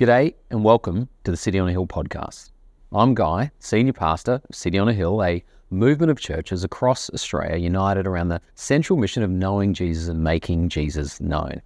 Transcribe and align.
G'day 0.00 0.32
and 0.48 0.64
welcome 0.64 1.10
to 1.24 1.30
the 1.30 1.36
City 1.36 1.58
on 1.58 1.68
a 1.68 1.72
Hill 1.72 1.86
podcast. 1.86 2.52
I'm 2.90 3.14
Guy, 3.14 3.50
Senior 3.58 3.92
Pastor 3.92 4.40
of 4.48 4.56
City 4.56 4.78
on 4.78 4.88
a 4.88 4.94
Hill, 4.94 5.22
a 5.22 5.44
movement 5.68 6.10
of 6.10 6.18
churches 6.18 6.64
across 6.64 7.10
Australia 7.10 7.58
united 7.58 8.06
around 8.06 8.28
the 8.28 8.40
central 8.54 8.98
mission 8.98 9.22
of 9.22 9.28
knowing 9.28 9.74
Jesus 9.74 10.08
and 10.08 10.24
making 10.24 10.70
Jesus 10.70 11.20
known. 11.20 11.60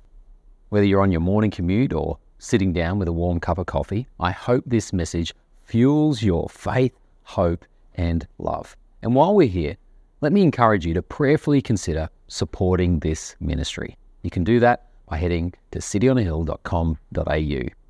Whether 0.71 0.85
you're 0.85 1.03
on 1.03 1.13
your 1.13 1.21
morning 1.21 1.53
commute 1.53 1.93
or 1.93 2.19
sitting 2.41 2.73
down 2.73 2.99
with 2.99 3.07
a 3.07 3.13
warm 3.13 3.39
cup 3.39 3.59
of 3.59 3.67
coffee, 3.67 4.09
I 4.19 4.33
hope 4.33 4.65
this 4.67 4.93
message 4.93 5.33
fuels 5.63 6.21
your 6.21 6.49
faith, 6.49 6.99
hope, 7.23 7.65
and 7.95 8.27
love. 8.39 8.77
And 9.03 9.15
while 9.15 9.37
we're 9.37 9.47
here, 9.47 9.77
let 10.23 10.33
me 10.33 10.43
encourage 10.43 10.85
you 10.85 10.95
to 10.95 11.03
prayerfully 11.03 11.63
consider 11.63 12.09
supporting 12.27 12.99
this 12.99 13.37
ministry. 13.39 13.97
You 14.23 14.31
can 14.31 14.43
do 14.43 14.59
that 14.59 14.89
by 15.09 15.19
heading 15.19 15.55
to 15.71 15.79
cityonahill.com.au. 15.79 17.84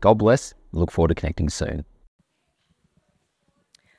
God 0.00 0.14
bless. 0.14 0.54
Look 0.72 0.90
forward 0.90 1.08
to 1.08 1.14
connecting 1.14 1.50
soon. 1.50 1.84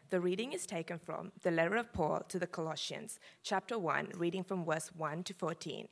The 0.10 0.20
reading 0.20 0.52
is 0.52 0.66
taken 0.66 1.00
from 1.00 1.32
the 1.42 1.52
letter 1.52 1.78
of 1.78 1.94
Paul 1.94 2.22
to 2.28 2.40
the 2.40 2.48
Colossians, 2.48 3.20
chapter 3.44 3.78
1, 3.78 4.10
reading 4.18 4.44
from 4.44 4.66
verse 4.66 4.92
1 4.96 5.24
to 5.24 5.34
14. 5.34 5.88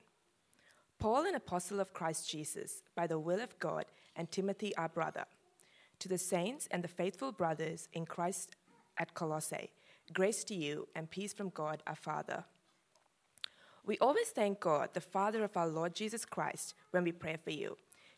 Paul, 0.99 1.25
an 1.25 1.35
apostle 1.35 1.79
of 1.79 1.93
Christ 1.93 2.29
Jesus, 2.29 2.81
by 2.95 3.07
the 3.07 3.19
will 3.19 3.39
of 3.39 3.57
God, 3.59 3.85
and 4.15 4.29
Timothy, 4.29 4.75
our 4.75 4.89
brother, 4.89 5.25
to 5.99 6.09
the 6.09 6.17
saints 6.17 6.67
and 6.71 6.83
the 6.83 6.89
faithful 6.89 7.31
brothers 7.31 7.87
in 7.93 8.05
Christ 8.05 8.57
at 8.97 9.13
Colossae, 9.13 9.69
grace 10.11 10.43
to 10.45 10.55
you 10.55 10.87
and 10.95 11.09
peace 11.09 11.33
from 11.33 11.49
God 11.49 11.81
our 11.87 11.95
Father. 11.95 12.43
We 13.85 13.97
always 13.99 14.29
thank 14.29 14.59
God, 14.59 14.89
the 14.93 15.01
Father 15.01 15.43
of 15.43 15.55
our 15.55 15.67
Lord 15.67 15.95
Jesus 15.95 16.25
Christ, 16.25 16.73
when 16.91 17.05
we 17.05 17.13
pray 17.13 17.37
for 17.41 17.51
you, 17.51 17.77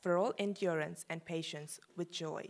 for 0.00 0.16
all 0.16 0.34
endurance 0.38 1.04
and 1.08 1.24
patience 1.24 1.80
with 1.96 2.10
joy, 2.10 2.48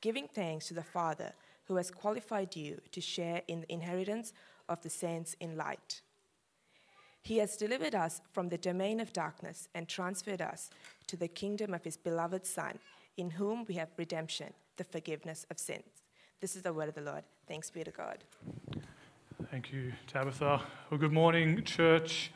giving 0.00 0.28
thanks 0.28 0.68
to 0.68 0.74
the 0.74 0.82
Father 0.82 1.32
who 1.66 1.76
has 1.76 1.90
qualified 1.90 2.54
you 2.56 2.80
to 2.92 3.00
share 3.00 3.42
in 3.48 3.62
the 3.62 3.72
inheritance 3.72 4.32
of 4.68 4.82
the 4.82 4.90
saints 4.90 5.34
in 5.40 5.56
light. 5.56 6.00
He 7.22 7.38
has 7.38 7.56
delivered 7.56 7.94
us 7.94 8.20
from 8.32 8.50
the 8.50 8.58
domain 8.58 9.00
of 9.00 9.12
darkness 9.14 9.68
and 9.74 9.88
transferred 9.88 10.42
us 10.42 10.68
to 11.06 11.16
the 11.16 11.28
kingdom 11.28 11.72
of 11.72 11.82
His 11.82 11.96
beloved 11.96 12.44
Son 12.46 12.78
in 13.16 13.30
whom 13.30 13.64
we 13.66 13.74
have 13.74 13.88
redemption, 13.96 14.52
the 14.76 14.84
forgiveness 14.84 15.46
of 15.50 15.58
sins. 15.58 16.02
This 16.40 16.54
is 16.54 16.62
the 16.62 16.72
word 16.72 16.90
of 16.90 16.94
the 16.94 17.00
Lord. 17.00 17.22
Thanks 17.48 17.70
be 17.70 17.82
to 17.82 17.90
God. 17.90 18.18
Thank 19.50 19.72
you, 19.72 19.92
Tabitha. 20.06 20.60
Well, 20.90 21.00
good 21.00 21.12
morning, 21.12 21.64
church. 21.64 22.30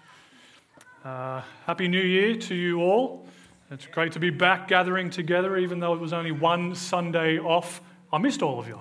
Uh, 1.04 1.42
Happy 1.66 1.88
New 1.88 2.00
Year 2.00 2.36
to 2.36 2.54
you 2.54 2.80
all. 2.80 3.27
It's 3.70 3.86
great 3.86 4.12
to 4.12 4.18
be 4.18 4.30
back 4.30 4.68
gathering 4.68 5.10
together, 5.10 5.58
even 5.58 5.78
though 5.78 5.92
it 5.92 6.00
was 6.00 6.14
only 6.14 6.32
one 6.32 6.74
Sunday 6.74 7.38
off. 7.38 7.82
I 8.10 8.16
missed 8.16 8.42
all 8.42 8.58
of 8.58 8.66
you. 8.66 8.80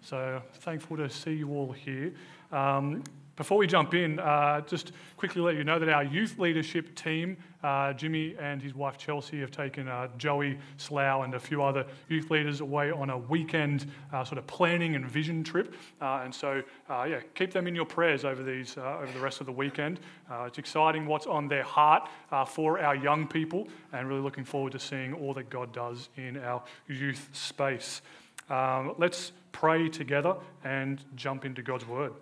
So 0.00 0.40
thankful 0.60 0.96
to 0.98 1.10
see 1.10 1.32
you 1.32 1.50
all 1.50 1.72
here. 1.72 2.12
Um, 2.52 3.02
before 3.38 3.56
we 3.56 3.68
jump 3.68 3.94
in, 3.94 4.18
uh, 4.18 4.60
just 4.62 4.90
quickly 5.16 5.40
let 5.40 5.54
you 5.54 5.62
know 5.62 5.78
that 5.78 5.88
our 5.88 6.02
youth 6.02 6.40
leadership 6.40 6.92
team, 6.96 7.36
uh, 7.62 7.92
Jimmy 7.92 8.34
and 8.40 8.60
his 8.60 8.74
wife 8.74 8.98
Chelsea, 8.98 9.38
have 9.38 9.52
taken 9.52 9.86
uh, 9.86 10.08
Joey 10.18 10.58
Slough 10.76 11.22
and 11.22 11.32
a 11.34 11.38
few 11.38 11.62
other 11.62 11.86
youth 12.08 12.32
leaders 12.32 12.60
away 12.60 12.90
on 12.90 13.10
a 13.10 13.16
weekend 13.16 13.86
uh, 14.12 14.24
sort 14.24 14.38
of 14.38 14.46
planning 14.48 14.96
and 14.96 15.06
vision 15.06 15.44
trip. 15.44 15.72
Uh, 16.00 16.22
and 16.24 16.34
so, 16.34 16.60
uh, 16.90 17.06
yeah, 17.08 17.20
keep 17.36 17.52
them 17.52 17.68
in 17.68 17.76
your 17.76 17.84
prayers 17.84 18.24
over 18.24 18.42
these 18.42 18.76
over 18.76 19.12
the 19.14 19.20
rest 19.20 19.38
of 19.38 19.46
the 19.46 19.52
weekend. 19.52 20.00
it's 20.44 20.58
exciting 20.58 21.06
what's 21.06 21.26
on 21.26 21.46
their 21.46 21.62
heart 21.62 22.08
for 22.48 22.80
our 22.80 22.96
young 22.96 23.28
people, 23.28 23.68
and 23.92 24.08
really 24.08 24.20
looking 24.20 24.44
forward 24.44 24.72
to 24.72 24.80
seeing 24.80 25.14
all 25.14 25.32
that 25.34 25.48
God 25.48 25.72
does 25.72 26.08
in 26.16 26.38
our 26.38 26.60
youth 26.88 27.28
space. 27.32 28.02
Um, 28.50 28.96
let's 28.98 29.30
pray 29.52 29.88
together 29.88 30.34
and 30.64 31.04
jump 31.14 31.44
into 31.44 31.62
God's 31.62 31.86
word. 31.86 32.12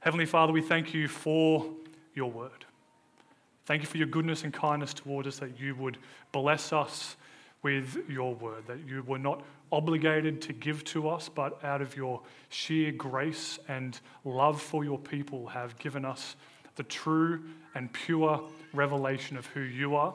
Heavenly 0.00 0.26
Father, 0.26 0.52
we 0.52 0.62
thank 0.62 0.94
you 0.94 1.08
for 1.08 1.66
your 2.14 2.30
word. 2.30 2.64
Thank 3.64 3.82
you 3.82 3.88
for 3.88 3.96
your 3.96 4.06
goodness 4.06 4.44
and 4.44 4.52
kindness 4.52 4.94
toward 4.94 5.26
us, 5.26 5.38
that 5.38 5.58
you 5.58 5.74
would 5.74 5.98
bless 6.30 6.72
us 6.72 7.16
with 7.62 7.98
your 8.08 8.34
word, 8.36 8.64
that 8.68 8.78
you 8.86 9.02
were 9.02 9.18
not 9.18 9.42
obligated 9.72 10.40
to 10.42 10.52
give 10.52 10.84
to 10.84 11.08
us, 11.08 11.28
but 11.28 11.62
out 11.64 11.82
of 11.82 11.96
your 11.96 12.20
sheer 12.48 12.92
grace 12.92 13.58
and 13.66 13.98
love 14.24 14.62
for 14.62 14.84
your 14.84 14.98
people, 14.98 15.48
have 15.48 15.76
given 15.78 16.04
us 16.04 16.36
the 16.76 16.84
true 16.84 17.42
and 17.74 17.92
pure 17.92 18.40
revelation 18.72 19.36
of 19.36 19.46
who 19.46 19.60
you 19.60 19.96
are 19.96 20.14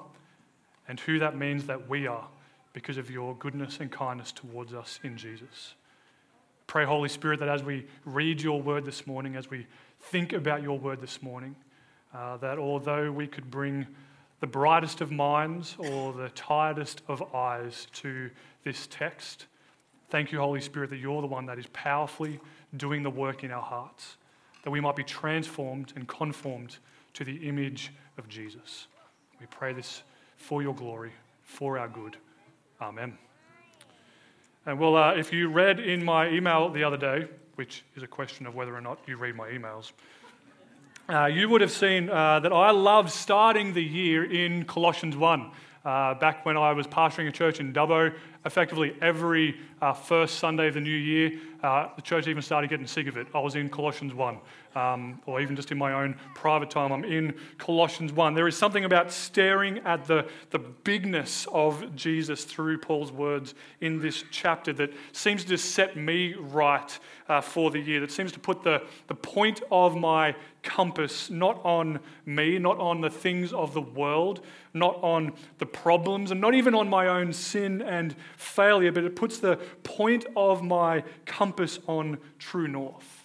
and 0.87 0.99
who 1.01 1.19
that 1.19 1.37
means 1.37 1.65
that 1.67 1.89
we 1.89 2.07
are 2.07 2.27
because 2.73 2.97
of 2.97 3.11
your 3.11 3.35
goodness 3.35 3.79
and 3.81 3.91
kindness 3.91 4.31
towards 4.31 4.73
us 4.73 4.99
in 5.03 5.17
Jesus. 5.17 5.73
Pray, 6.71 6.85
Holy 6.85 7.09
Spirit, 7.09 7.41
that 7.41 7.49
as 7.49 7.65
we 7.65 7.85
read 8.05 8.41
your 8.41 8.61
word 8.61 8.85
this 8.85 9.05
morning, 9.05 9.35
as 9.35 9.49
we 9.49 9.67
think 10.03 10.31
about 10.31 10.63
your 10.63 10.79
word 10.79 11.01
this 11.01 11.21
morning, 11.21 11.53
uh, 12.13 12.37
that 12.37 12.57
although 12.57 13.11
we 13.11 13.27
could 13.27 13.51
bring 13.51 13.85
the 14.39 14.47
brightest 14.47 15.01
of 15.01 15.11
minds 15.11 15.75
or 15.77 16.13
the 16.13 16.29
tiredest 16.29 17.01
of 17.09 17.35
eyes 17.35 17.87
to 17.95 18.29
this 18.63 18.87
text, 18.89 19.47
thank 20.11 20.31
you, 20.31 20.39
Holy 20.39 20.61
Spirit, 20.61 20.91
that 20.91 20.99
you're 20.99 21.19
the 21.19 21.27
one 21.27 21.45
that 21.47 21.59
is 21.59 21.67
powerfully 21.73 22.39
doing 22.77 23.03
the 23.03 23.09
work 23.09 23.43
in 23.43 23.51
our 23.51 23.61
hearts, 23.61 24.15
that 24.63 24.71
we 24.71 24.79
might 24.79 24.95
be 24.95 25.03
transformed 25.03 25.91
and 25.97 26.07
conformed 26.07 26.77
to 27.15 27.25
the 27.25 27.35
image 27.49 27.91
of 28.17 28.29
Jesus. 28.29 28.87
We 29.41 29.45
pray 29.47 29.73
this 29.73 30.03
for 30.37 30.61
your 30.61 30.73
glory, 30.73 31.11
for 31.43 31.77
our 31.77 31.89
good. 31.89 32.15
Amen. 32.79 33.17
And 34.65 34.79
well, 34.79 34.95
uh, 34.95 35.15
if 35.15 35.33
you 35.33 35.49
read 35.49 35.79
in 35.79 36.05
my 36.05 36.29
email 36.29 36.69
the 36.69 36.83
other 36.83 36.97
day, 36.97 37.27
which 37.55 37.83
is 37.95 38.03
a 38.03 38.07
question 38.07 38.45
of 38.45 38.53
whether 38.53 38.75
or 38.75 38.81
not 38.81 38.99
you 39.07 39.17
read 39.17 39.35
my 39.35 39.49
emails, 39.49 39.91
uh, 41.09 41.25
you 41.25 41.49
would 41.49 41.61
have 41.61 41.71
seen 41.71 42.11
uh, 42.11 42.39
that 42.39 42.53
I 42.53 42.69
love 42.69 43.11
starting 43.11 43.73
the 43.73 43.83
year 43.83 44.23
in 44.23 44.65
Colossians 44.65 45.17
1. 45.17 45.51
Uh, 45.83 46.13
back 46.13 46.45
when 46.45 46.57
I 46.57 46.73
was 46.73 46.85
pastoring 46.85 47.27
a 47.27 47.31
church 47.31 47.59
in 47.59 47.73
Dubbo, 47.73 48.13
effectively 48.45 48.95
every 49.01 49.57
uh, 49.81 49.93
first 49.93 50.35
Sunday 50.37 50.67
of 50.67 50.75
the 50.75 50.79
new 50.79 50.91
year, 50.91 51.39
uh, 51.63 51.87
the 51.95 52.03
church 52.03 52.27
even 52.27 52.43
started 52.43 52.69
getting 52.69 52.85
sick 52.85 53.07
of 53.07 53.17
it. 53.17 53.25
I 53.33 53.39
was 53.39 53.55
in 53.55 53.67
Colossians 53.67 54.13
1, 54.13 54.37
um, 54.75 55.21
or 55.25 55.41
even 55.41 55.55
just 55.55 55.71
in 55.71 55.77
my 55.77 55.93
own 55.93 56.15
private 56.35 56.69
time, 56.69 56.91
I'm 56.91 57.03
in 57.03 57.35
Colossians 57.57 58.13
1. 58.13 58.33
There 58.33 58.47
is 58.47 58.57
something 58.57 58.85
about 58.85 59.11
staring 59.11 59.79
at 59.79 60.05
the, 60.05 60.27
the 60.49 60.59
bigness 60.59 61.47
of 61.51 61.95
Jesus 61.95 62.43
through 62.43 62.77
Paul's 62.79 63.11
words 63.11 63.53
in 63.81 63.99
this 63.99 64.23
chapter 64.31 64.73
that 64.73 64.93
seems 65.11 65.43
to 65.45 65.57
set 65.57 65.97
me 65.97 66.33
right 66.33 66.99
uh, 67.27 67.41
for 67.41 67.71
the 67.71 67.79
year, 67.79 67.99
that 67.99 68.11
seems 68.11 68.31
to 68.33 68.39
put 68.39 68.63
the, 68.63 68.83
the 69.07 69.15
point 69.15 69.61
of 69.71 69.95
my 69.95 70.35
compass 70.63 71.29
not 71.29 71.63
on 71.63 71.99
me, 72.25 72.59
not 72.59 72.77
on 72.77 73.01
the 73.01 73.09
things 73.09 73.53
of 73.53 73.73
the 73.73 73.81
world, 73.81 74.41
not 74.73 74.95
on 75.01 75.33
the 75.57 75.65
problems, 75.65 76.31
and 76.31 76.39
not 76.39 76.53
even 76.53 76.75
on 76.75 76.89
my 76.89 77.07
own 77.07 77.33
sin 77.33 77.81
and 77.81 78.15
failure, 78.37 78.91
but 78.91 79.03
it 79.03 79.15
puts 79.15 79.39
the 79.39 79.57
point 79.83 80.25
of 80.35 80.63
my 80.63 81.03
compass 81.25 81.79
on 81.87 82.17
true 82.37 82.67
north. 82.67 83.20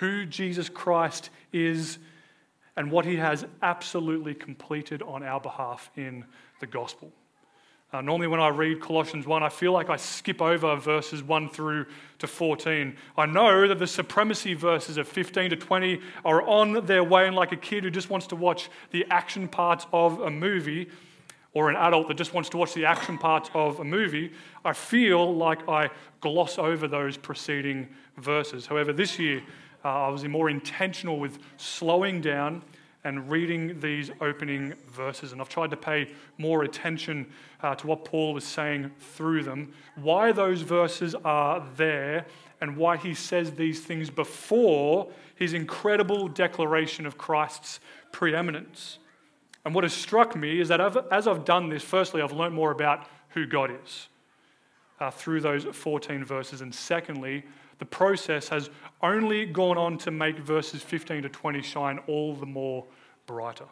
Who 0.00 0.26
Jesus 0.26 0.68
Christ 0.68 1.30
is 1.52 1.98
and 2.76 2.90
what 2.90 3.04
he 3.04 3.16
has 3.16 3.44
absolutely 3.62 4.34
completed 4.34 5.02
on 5.02 5.22
our 5.22 5.40
behalf 5.40 5.90
in 5.96 6.24
the 6.60 6.66
gospel. 6.66 7.12
Uh, 7.90 8.02
normally, 8.02 8.26
when 8.26 8.38
I 8.38 8.48
read 8.48 8.82
Colossians 8.82 9.26
1, 9.26 9.42
I 9.42 9.48
feel 9.48 9.72
like 9.72 9.88
I 9.88 9.96
skip 9.96 10.42
over 10.42 10.76
verses 10.76 11.22
1 11.22 11.48
through 11.48 11.86
to 12.18 12.26
14. 12.26 12.94
I 13.16 13.24
know 13.24 13.66
that 13.66 13.78
the 13.78 13.86
supremacy 13.86 14.52
verses 14.52 14.98
of 14.98 15.08
15 15.08 15.50
to 15.50 15.56
20 15.56 16.00
are 16.22 16.46
on 16.46 16.84
their 16.84 17.02
way, 17.02 17.26
and 17.26 17.34
like 17.34 17.52
a 17.52 17.56
kid 17.56 17.84
who 17.84 17.90
just 17.90 18.10
wants 18.10 18.26
to 18.26 18.36
watch 18.36 18.68
the 18.90 19.06
action 19.10 19.48
parts 19.48 19.86
of 19.90 20.20
a 20.20 20.30
movie, 20.30 20.90
or 21.54 21.70
an 21.70 21.76
adult 21.76 22.08
that 22.08 22.18
just 22.18 22.34
wants 22.34 22.50
to 22.50 22.58
watch 22.58 22.74
the 22.74 22.84
action 22.84 23.16
parts 23.16 23.50
of 23.54 23.80
a 23.80 23.84
movie, 23.84 24.32
I 24.64 24.74
feel 24.74 25.34
like 25.34 25.66
I 25.66 25.88
gloss 26.20 26.58
over 26.58 26.86
those 26.86 27.16
preceding 27.16 27.88
verses. 28.18 28.66
However, 28.66 28.92
this 28.92 29.18
year, 29.18 29.42
uh, 29.84 30.06
I 30.06 30.08
was 30.08 30.24
more 30.24 30.50
intentional 30.50 31.18
with 31.18 31.38
slowing 31.56 32.20
down 32.20 32.62
and 33.04 33.30
reading 33.30 33.78
these 33.80 34.10
opening 34.20 34.74
verses. 34.88 35.32
And 35.32 35.40
I've 35.40 35.48
tried 35.48 35.70
to 35.70 35.76
pay 35.76 36.10
more 36.36 36.64
attention 36.64 37.26
uh, 37.62 37.74
to 37.76 37.86
what 37.86 38.04
Paul 38.04 38.34
was 38.34 38.44
saying 38.44 38.90
through 38.98 39.44
them, 39.44 39.72
why 39.96 40.32
those 40.32 40.62
verses 40.62 41.14
are 41.24 41.66
there, 41.76 42.26
and 42.60 42.76
why 42.76 42.96
he 42.96 43.14
says 43.14 43.52
these 43.52 43.80
things 43.80 44.10
before 44.10 45.08
his 45.36 45.54
incredible 45.54 46.26
declaration 46.26 47.06
of 47.06 47.16
Christ's 47.16 47.78
preeminence. 48.10 48.98
And 49.64 49.74
what 49.74 49.84
has 49.84 49.92
struck 49.92 50.34
me 50.34 50.60
is 50.60 50.68
that 50.68 50.80
as 51.12 51.28
I've 51.28 51.44
done 51.44 51.68
this, 51.68 51.84
firstly, 51.84 52.20
I've 52.20 52.32
learned 52.32 52.54
more 52.54 52.72
about 52.72 53.06
who 53.30 53.46
God 53.46 53.70
is 53.84 54.08
uh, 54.98 55.10
through 55.10 55.40
those 55.40 55.64
14 55.64 56.24
verses. 56.24 56.60
And 56.60 56.74
secondly, 56.74 57.44
the 57.78 57.86
process 57.86 58.48
has 58.48 58.70
only 59.02 59.46
gone 59.46 59.78
on 59.78 59.98
to 59.98 60.10
make 60.10 60.38
verses 60.38 60.82
15 60.82 61.22
to 61.22 61.28
20 61.28 61.62
shine 61.62 61.98
all 62.06 62.34
the 62.34 62.46
more 62.46 62.84
brighter. 63.26 63.66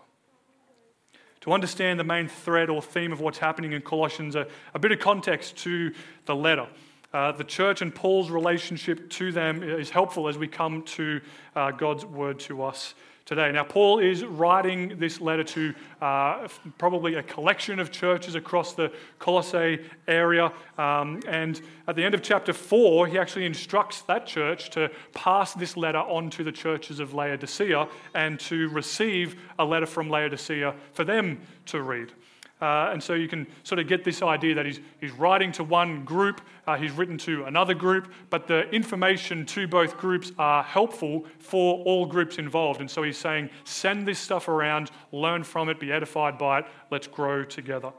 To 1.41 1.53
understand 1.53 2.01
the 2.01 2.05
main 2.05 2.29
thread 2.29 2.71
or 2.71 2.83
theme 2.83 3.13
of 3.13 3.21
what's 3.21 3.39
happening 3.39 3.73
in 3.73 3.83
Colossians, 3.83 4.35
a, 4.35 4.47
a 4.75 4.79
bit 4.79 4.93
of 4.93 4.99
context 4.99 5.57
to 5.59 5.93
the 6.25 6.35
letter. 6.35 6.67
Uh, 7.13 7.33
the 7.33 7.45
church 7.45 7.83
and 7.83 7.95
Paul's 7.95 8.31
relationship 8.31 9.09
to 9.11 9.33
them 9.33 9.63
is 9.63 9.91
helpful 9.91 10.29
as 10.29 10.37
we 10.37 10.49
come 10.49 10.83
to 10.83 11.21
uh, 11.55 11.71
God's 11.71 12.05
word 12.05 12.41
to 12.41 12.63
us 12.63 12.95
today. 13.27 13.51
Now, 13.51 13.65
Paul 13.65 13.99
is 13.99 14.25
writing 14.25 14.99
this 14.99 15.21
letter 15.21 15.43
to 15.45 15.75
uh, 16.01 16.49
probably 16.79 17.17
a 17.17 17.23
collection 17.25 17.81
of 17.81 17.91
churches 17.91 18.37
across 18.37 18.75
the 18.75 18.93
Colossae 19.19 19.81
area. 20.07 20.53
Um, 20.79 21.21
and 21.29 21.61
at 21.89 21.97
the 21.97 22.05
end 22.05 22.15
of 22.15 22.23
chapter 22.23 22.53
4, 22.53 23.09
he 23.09 23.19
actually 23.19 23.45
instructs 23.45 24.03
that 24.03 24.27
church 24.27 24.71
to 24.71 24.91
pass 25.13 25.55
this 25.55 25.77
letter 25.77 25.99
on 25.99 26.31
to 26.31 26.45
the 26.45 26.53
churches 26.53 27.01
of 27.01 27.15
Laodicea 27.15 27.89
and 28.15 28.39
to 28.41 28.69
receive 28.69 29.37
a 29.59 29.65
letter 29.65 29.87
from 29.87 30.09
Laodicea 30.09 30.75
for 30.93 31.03
them 31.03 31.41
to 31.67 31.83
read. 31.83 32.13
Uh, 32.61 32.89
and 32.91 33.03
so 33.03 33.13
you 33.13 33.29
can 33.29 33.47
sort 33.65 33.79
of 33.79 33.87
get 33.87 34.03
this 34.03 34.23
idea 34.23 34.55
that 34.55 34.65
he's, 34.65 34.81
he's 34.99 35.13
writing 35.13 35.53
to 35.53 35.63
one 35.63 36.05
group, 36.05 36.41
uh, 36.67 36.75
he's 36.75 36.93
written 36.93 37.19
to 37.19 37.45
another 37.45 37.75
group, 37.75 38.11
but 38.31 38.47
the 38.47 38.63
information 38.71 39.45
to 39.45 39.69
both 39.69 39.99
groups 39.99 40.33
are 40.39 40.63
helpful 40.63 41.27
for 41.39 41.85
all 41.85 42.07
groups 42.07 42.39
involved. 42.39 42.81
And 42.81 42.91
so 42.91 43.03
he's 43.03 43.19
saying, 43.19 43.51
send 43.65 44.09
this 44.09 44.19
stuff 44.19 44.49
around, 44.49 44.91
learn 45.13 45.45
from 45.45 45.69
it, 45.69 45.79
be 45.79 45.93
edified 45.93 46.39
by 46.39 46.61
it, 46.61 46.67
let's 46.91 47.07
grow 47.07 47.45
together. 47.45 47.93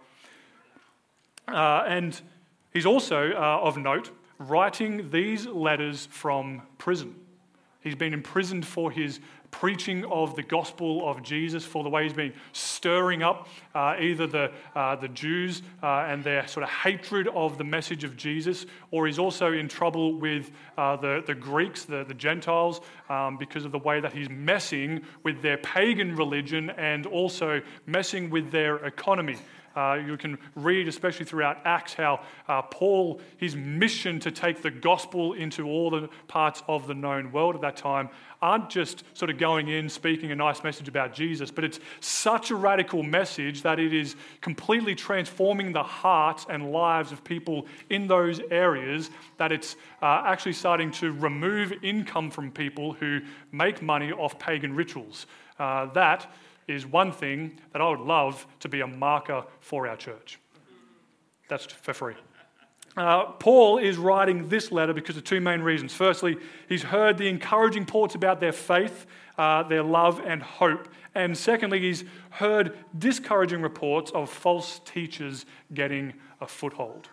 Uh, 1.48 1.84
and 1.88 2.20
he's 2.74 2.88
also, 2.88 3.34
uh, 3.34 3.60
of 3.62 3.78
note, 3.78 4.10
writing 4.40 5.12
these 5.12 5.46
letters 5.46 6.08
from 6.08 6.64
prison. 6.80 7.16
He's 7.82 7.96
been 7.96 8.14
imprisoned 8.14 8.66
for 8.66 8.92
his 8.92 9.20
preaching 9.60 10.06
of 10.06 10.36
the 10.36 10.44
gospel 10.44 11.10
of 11.10 11.24
Jesus, 11.24 11.66
for 11.66 11.84
the 11.84 11.90
way 11.90 12.04
he's 12.04 12.14
been 12.14 12.34
stirring 12.52 13.24
up 13.24 13.48
uh, 13.74 13.96
either 14.00 14.28
the, 14.28 14.52
uh, 14.76 14.96
the 14.96 15.08
Jews 15.08 15.64
uh, 15.82 16.06
and 16.08 16.24
their 16.24 16.48
sort 16.48 16.64
of 16.64 16.70
hatred 16.70 17.28
of 17.30 17.58
the 17.58 17.64
message 17.64 18.04
of 18.04 18.16
Jesus, 18.16 18.68
or 18.92 19.08
he's 19.08 19.18
also 19.18 19.54
in 19.54 19.68
trouble 19.68 20.14
with 20.20 20.52
uh, 20.78 20.96
the, 20.98 21.24
the 21.26 21.34
Greeks, 21.34 21.86
the, 21.86 22.04
the 22.04 22.14
Gentiles, 22.14 22.82
um, 23.10 23.38
because 23.38 23.66
of 23.66 23.72
the 23.72 23.80
way 23.80 24.00
that 24.00 24.14
he's 24.14 24.30
messing 24.30 25.02
with 25.24 25.42
their 25.42 25.58
pagan 25.58 26.16
religion 26.16 26.70
and 26.72 27.08
also 27.08 27.60
messing 27.88 28.30
with 28.30 28.52
their 28.52 28.78
economy. 28.86 29.38
Uh, 29.78 29.94
you 29.94 30.18
can 30.18 30.40
read, 30.56 30.88
especially 30.88 31.24
throughout 31.24 31.60
Acts, 31.64 31.94
how 31.94 32.20
uh, 32.48 32.64
Paul, 32.64 33.22
his 33.38 33.56
mission 33.56 34.20
to 34.22 34.32
take 34.32 34.64
the 34.64 34.72
gospel 34.72 35.34
into 35.34 35.68
all 35.68 35.92
the 35.92 36.10
parts 36.28 36.64
of 36.68 36.88
the 36.88 36.96
known 36.96 37.32
world 37.32 37.54
at 37.54 37.62
that 37.62 37.78
time, 37.78 38.10
aren't 38.42 38.72
just 38.72 39.04
sort 39.14 39.30
of 39.30 39.38
going 39.38 39.68
in, 39.68 39.88
speaking 39.88 40.32
a 40.32 40.36
nice 40.36 40.64
message 40.64 40.88
about 40.88 41.14
Jesus, 41.14 41.52
but 41.52 41.64
it's 41.64 41.80
such 42.00 42.50
a 42.50 42.56
radical 42.56 43.04
message 43.04 43.62
that 43.62 43.80
it 43.80 43.94
is 43.94 44.16
completely 44.42 44.96
transforming 44.96 45.74
the 45.74 45.84
hearts 45.84 46.48
and 46.50 46.72
lives 46.72 47.12
of 47.12 47.24
people 47.24 47.68
in 47.92 48.08
those 48.08 48.40
areas, 48.50 49.12
that 49.38 49.52
it's 49.52 49.76
uh, 50.02 50.24
actually 50.26 50.54
starting 50.54 50.92
to 50.92 51.12
remove 51.12 51.72
income 51.84 52.32
from 52.32 52.52
people 52.52 52.94
who 52.94 53.22
make 53.52 53.82
money 53.84 54.12
off 54.12 54.40
pagan 54.40 54.76
rituals. 54.76 55.28
Uh, 55.60 55.86
that 55.94 56.32
is 56.68 56.86
one 56.86 57.12
thing 57.12 57.60
that 57.72 57.82
I 57.82 57.90
would 57.90 58.00
love 58.00 58.46
to 58.60 58.70
be 58.70 58.82
a 58.82 58.88
marker 58.88 59.44
for 59.62 59.88
our 59.88 59.96
church. 59.96 60.40
That's 61.48 61.66
for 61.66 61.94
free. 61.94 62.16
Uh, 62.98 63.26
Paul 63.34 63.78
is 63.78 63.98
writing 63.98 64.50
this 64.50 64.72
letter 64.72 64.92
because 64.92 65.16
of 65.18 65.24
two 65.24 65.40
main 65.40 65.62
reasons. 65.62 65.94
Firstly, 65.94 66.36
he's 66.68 66.82
heard 66.82 67.18
the 67.18 67.28
encouraging 67.28 67.84
reports 67.84 68.16
about 68.16 68.40
their 68.40 68.52
faith, 68.52 69.06
uh, 69.38 69.62
their 69.64 69.84
love, 69.84 70.20
and 70.26 70.42
hope. 70.42 70.90
And 71.14 71.38
secondly, 71.38 71.80
he's 71.80 72.04
heard 72.32 72.76
discouraging 72.98 73.62
reports 73.62 74.12
of 74.12 74.32
false 74.32 74.82
teachers 74.84 75.46
getting 75.74 76.14
a 76.42 76.48
foothold. 76.48 77.08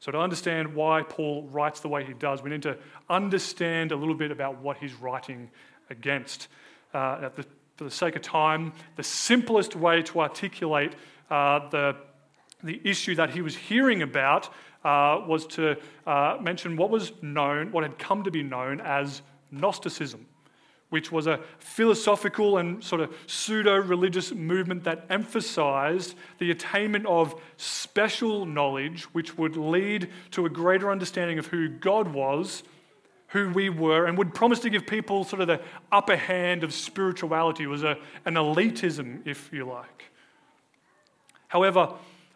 So, 0.00 0.10
to 0.10 0.18
understand 0.18 0.74
why 0.74 1.02
Paul 1.02 1.44
writes 1.44 1.80
the 1.80 1.88
way 1.88 2.04
he 2.04 2.12
does, 2.12 2.42
we 2.42 2.50
need 2.50 2.62
to 2.62 2.76
understand 3.08 3.92
a 3.92 3.96
little 3.96 4.14
bit 4.14 4.32
about 4.32 4.60
what 4.60 4.78
he's 4.78 4.94
writing 4.94 5.48
against. 5.90 6.48
Uh, 6.92 7.20
at 7.22 7.36
the 7.36 7.46
for 7.76 7.84
the 7.84 7.90
sake 7.90 8.16
of 8.16 8.22
time, 8.22 8.72
the 8.96 9.02
simplest 9.02 9.74
way 9.74 10.02
to 10.02 10.20
articulate 10.20 10.94
uh, 11.30 11.68
the, 11.70 11.96
the 12.62 12.80
issue 12.84 13.14
that 13.16 13.30
he 13.30 13.42
was 13.42 13.56
hearing 13.56 14.02
about 14.02 14.48
uh, 14.84 15.20
was 15.26 15.46
to 15.46 15.76
uh, 16.06 16.36
mention 16.40 16.76
what 16.76 16.90
was 16.90 17.12
known, 17.22 17.72
what 17.72 17.82
had 17.82 17.98
come 17.98 18.22
to 18.22 18.30
be 18.30 18.42
known 18.42 18.80
as 18.80 19.22
Gnosticism, 19.50 20.26
which 20.90 21.10
was 21.10 21.26
a 21.26 21.40
philosophical 21.58 22.58
and 22.58 22.84
sort 22.84 23.00
of 23.00 23.14
pseudo 23.26 23.76
religious 23.76 24.32
movement 24.32 24.84
that 24.84 25.06
emphasized 25.10 26.14
the 26.38 26.50
attainment 26.50 27.06
of 27.06 27.40
special 27.56 28.46
knowledge, 28.46 29.04
which 29.14 29.36
would 29.38 29.56
lead 29.56 30.10
to 30.32 30.46
a 30.46 30.50
greater 30.50 30.90
understanding 30.90 31.38
of 31.38 31.46
who 31.46 31.68
God 31.68 32.12
was 32.12 32.62
who 33.34 33.50
we 33.50 33.68
were 33.68 34.06
and 34.06 34.16
would 34.16 34.32
promise 34.32 34.60
to 34.60 34.70
give 34.70 34.86
people 34.86 35.24
sort 35.24 35.42
of 35.42 35.48
the 35.48 35.60
upper 35.90 36.14
hand 36.14 36.62
of 36.62 36.72
spirituality. 36.72 37.64
It 37.64 37.66
was 37.66 37.82
a, 37.82 37.98
an 38.24 38.34
elitism, 38.34 39.26
if 39.26 39.52
you 39.52 39.66
like. 39.66 40.04
However, 41.48 41.94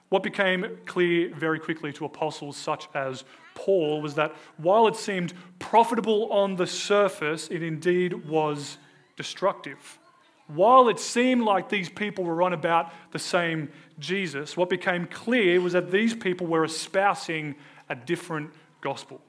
what 0.08 0.24
became 0.24 0.78
clear 0.86 1.32
very 1.32 1.60
quickly 1.60 1.92
to 1.92 2.04
apostles 2.04 2.56
such 2.56 2.88
as 2.94 3.22
Paul 3.54 4.02
was 4.02 4.16
that 4.16 4.34
while 4.56 4.88
it 4.88 4.96
seemed 4.96 5.34
profitable 5.60 6.32
on 6.32 6.56
the 6.56 6.66
surface, 6.66 7.46
it 7.46 7.62
indeed 7.62 8.28
was 8.28 8.78
destructive. 9.16 10.00
While 10.48 10.88
it 10.88 10.98
seemed 10.98 11.44
like 11.44 11.68
these 11.68 11.88
people 11.88 12.24
were 12.24 12.42
on 12.42 12.52
about 12.52 12.92
the 13.12 13.20
same 13.20 13.70
Jesus, 14.00 14.56
what 14.56 14.68
became 14.68 15.06
clear 15.06 15.60
was 15.60 15.74
that 15.74 15.92
these 15.92 16.16
people 16.16 16.48
were 16.48 16.64
espousing 16.64 17.54
a 17.88 17.94
different 17.94 18.50
gospel. 18.80 19.20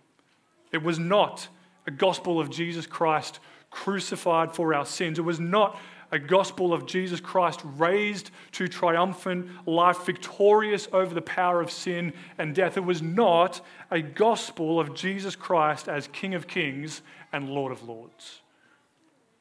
It 0.71 0.81
was 0.81 0.97
not 0.97 1.47
a 1.89 1.91
gospel 1.91 2.39
of 2.39 2.51
Jesus 2.51 2.85
Christ 2.85 3.39
crucified 3.71 4.53
for 4.53 4.75
our 4.75 4.85
sins. 4.85 5.17
It 5.17 5.23
was 5.23 5.39
not 5.39 5.79
a 6.11 6.19
gospel 6.19 6.71
of 6.71 6.85
Jesus 6.85 7.19
Christ 7.19 7.61
raised 7.63 8.29
to 8.51 8.67
triumphant 8.67 9.49
life, 9.67 10.05
victorious 10.05 10.87
over 10.93 11.15
the 11.15 11.21
power 11.23 11.61
of 11.61 11.71
sin 11.71 12.13
and 12.37 12.53
death. 12.53 12.77
It 12.77 12.85
was 12.85 13.01
not 13.01 13.61
a 13.89 14.01
gospel 14.01 14.79
of 14.79 14.93
Jesus 14.93 15.35
Christ 15.35 15.87
as 15.89 16.05
King 16.05 16.35
of 16.35 16.45
Kings 16.45 17.01
and 17.33 17.49
Lord 17.49 17.71
of 17.71 17.81
Lords. 17.81 18.41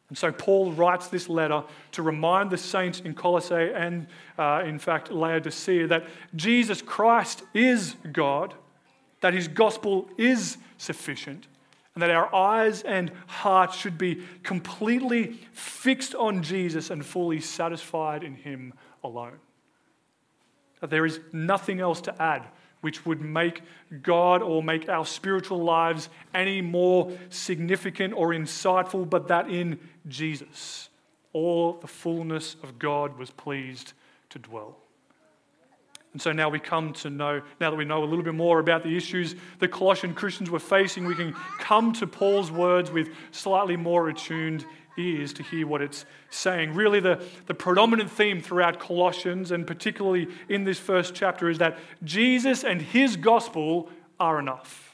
And 0.09 0.17
so 0.17 0.33
Paul 0.33 0.73
writes 0.73 1.09
this 1.09 1.29
letter 1.29 1.65
to 1.93 2.03
remind 2.03 2.49
the 2.49 2.57
saints 2.57 3.01
in 3.01 3.13
Colossae 3.13 3.73
and, 3.75 4.07
uh, 4.39 4.63
in 4.65 4.79
fact, 4.79 5.11
Laodicea 5.11 5.87
that 5.89 6.07
Jesus 6.35 6.81
Christ 6.81 7.43
is 7.53 7.95
God, 8.11 8.55
that 9.21 9.35
his 9.35 9.49
gospel 9.49 10.09
is 10.17 10.57
sufficient, 10.79 11.47
and 11.99 12.03
that 12.05 12.11
our 12.13 12.33
eyes 12.33 12.83
and 12.83 13.11
hearts 13.27 13.77
should 13.77 13.99
be 13.99 14.23
completely 14.45 15.37
fixed 15.51 16.15
on 16.15 16.45
Jesus 16.45 16.91
and 16.91 17.05
fully 17.05 17.41
satisfied 17.41 18.23
in 18.23 18.37
Him 18.37 18.73
alone. 19.03 19.41
That 20.81 20.91
there 20.91 21.05
is 21.05 21.19
nothing 21.33 21.81
else 21.81 22.01
to 22.03 22.23
add 22.23 22.45
which 22.83 23.05
would 23.05 23.21
make 23.21 23.63
God 24.01 24.43
or 24.43 24.63
make 24.63 24.89
our 24.89 25.05
spiritual 25.05 25.59
lives 25.59 26.09
any 26.33 26.61
more 26.61 27.11
significant 27.31 28.15
or 28.15 28.29
insightful, 28.29 29.11
but 29.11 29.27
that 29.27 29.51
in 29.51 29.81
Jesus, 30.07 30.91
all 31.33 31.73
the 31.81 31.89
fullness 31.89 32.55
of 32.63 32.79
God 32.79 33.19
was 33.19 33.33
pleased 33.33 33.93
to 34.31 34.39
dwell. 34.39 34.77
And 36.13 36.23
so 36.23 36.33
now 36.33 36.49
we 36.49 36.59
come 36.59 36.93
to 36.95 37.11
know, 37.11 37.43
now 37.61 37.71
that 37.71 37.77
we 37.77 37.85
know 37.85 38.03
a 38.03 38.07
little 38.07 38.25
bit 38.25 38.35
more 38.35 38.59
about 38.59 38.83
the 38.83 38.97
issues 38.97 39.35
the 39.59 39.69
Colossian 39.69 40.15
Christians 40.15 40.51
were 40.51 40.59
facing, 40.59 41.05
we 41.05 41.15
can 41.15 41.35
come 41.59 41.93
to 41.95 42.07
Paul's 42.07 42.51
words 42.51 42.91
with 42.91 43.11
slightly 43.31 43.77
more 43.77 44.09
attuned 44.09 44.65
ears 44.97 45.33
to 45.35 45.43
hear 45.43 45.67
what 45.67 45.81
it's 45.83 46.05
saying. 46.31 46.75
Really, 46.75 47.01
the, 47.01 47.23
the 47.47 47.55
predominant 47.55 48.11
theme 48.11 48.41
throughout 48.41 48.81
Colossians, 48.81 49.53
and 49.53 49.67
particularly 49.67 50.29
in 50.49 50.65
this 50.65 50.79
first 50.79 51.15
chapter, 51.15 51.49
is 51.49 51.59
that 51.59 51.79
Jesus 52.03 52.65
and 52.65 52.83
his 52.83 53.17
gospel 53.17 53.91
are 54.19 54.39
enough. 54.39 54.85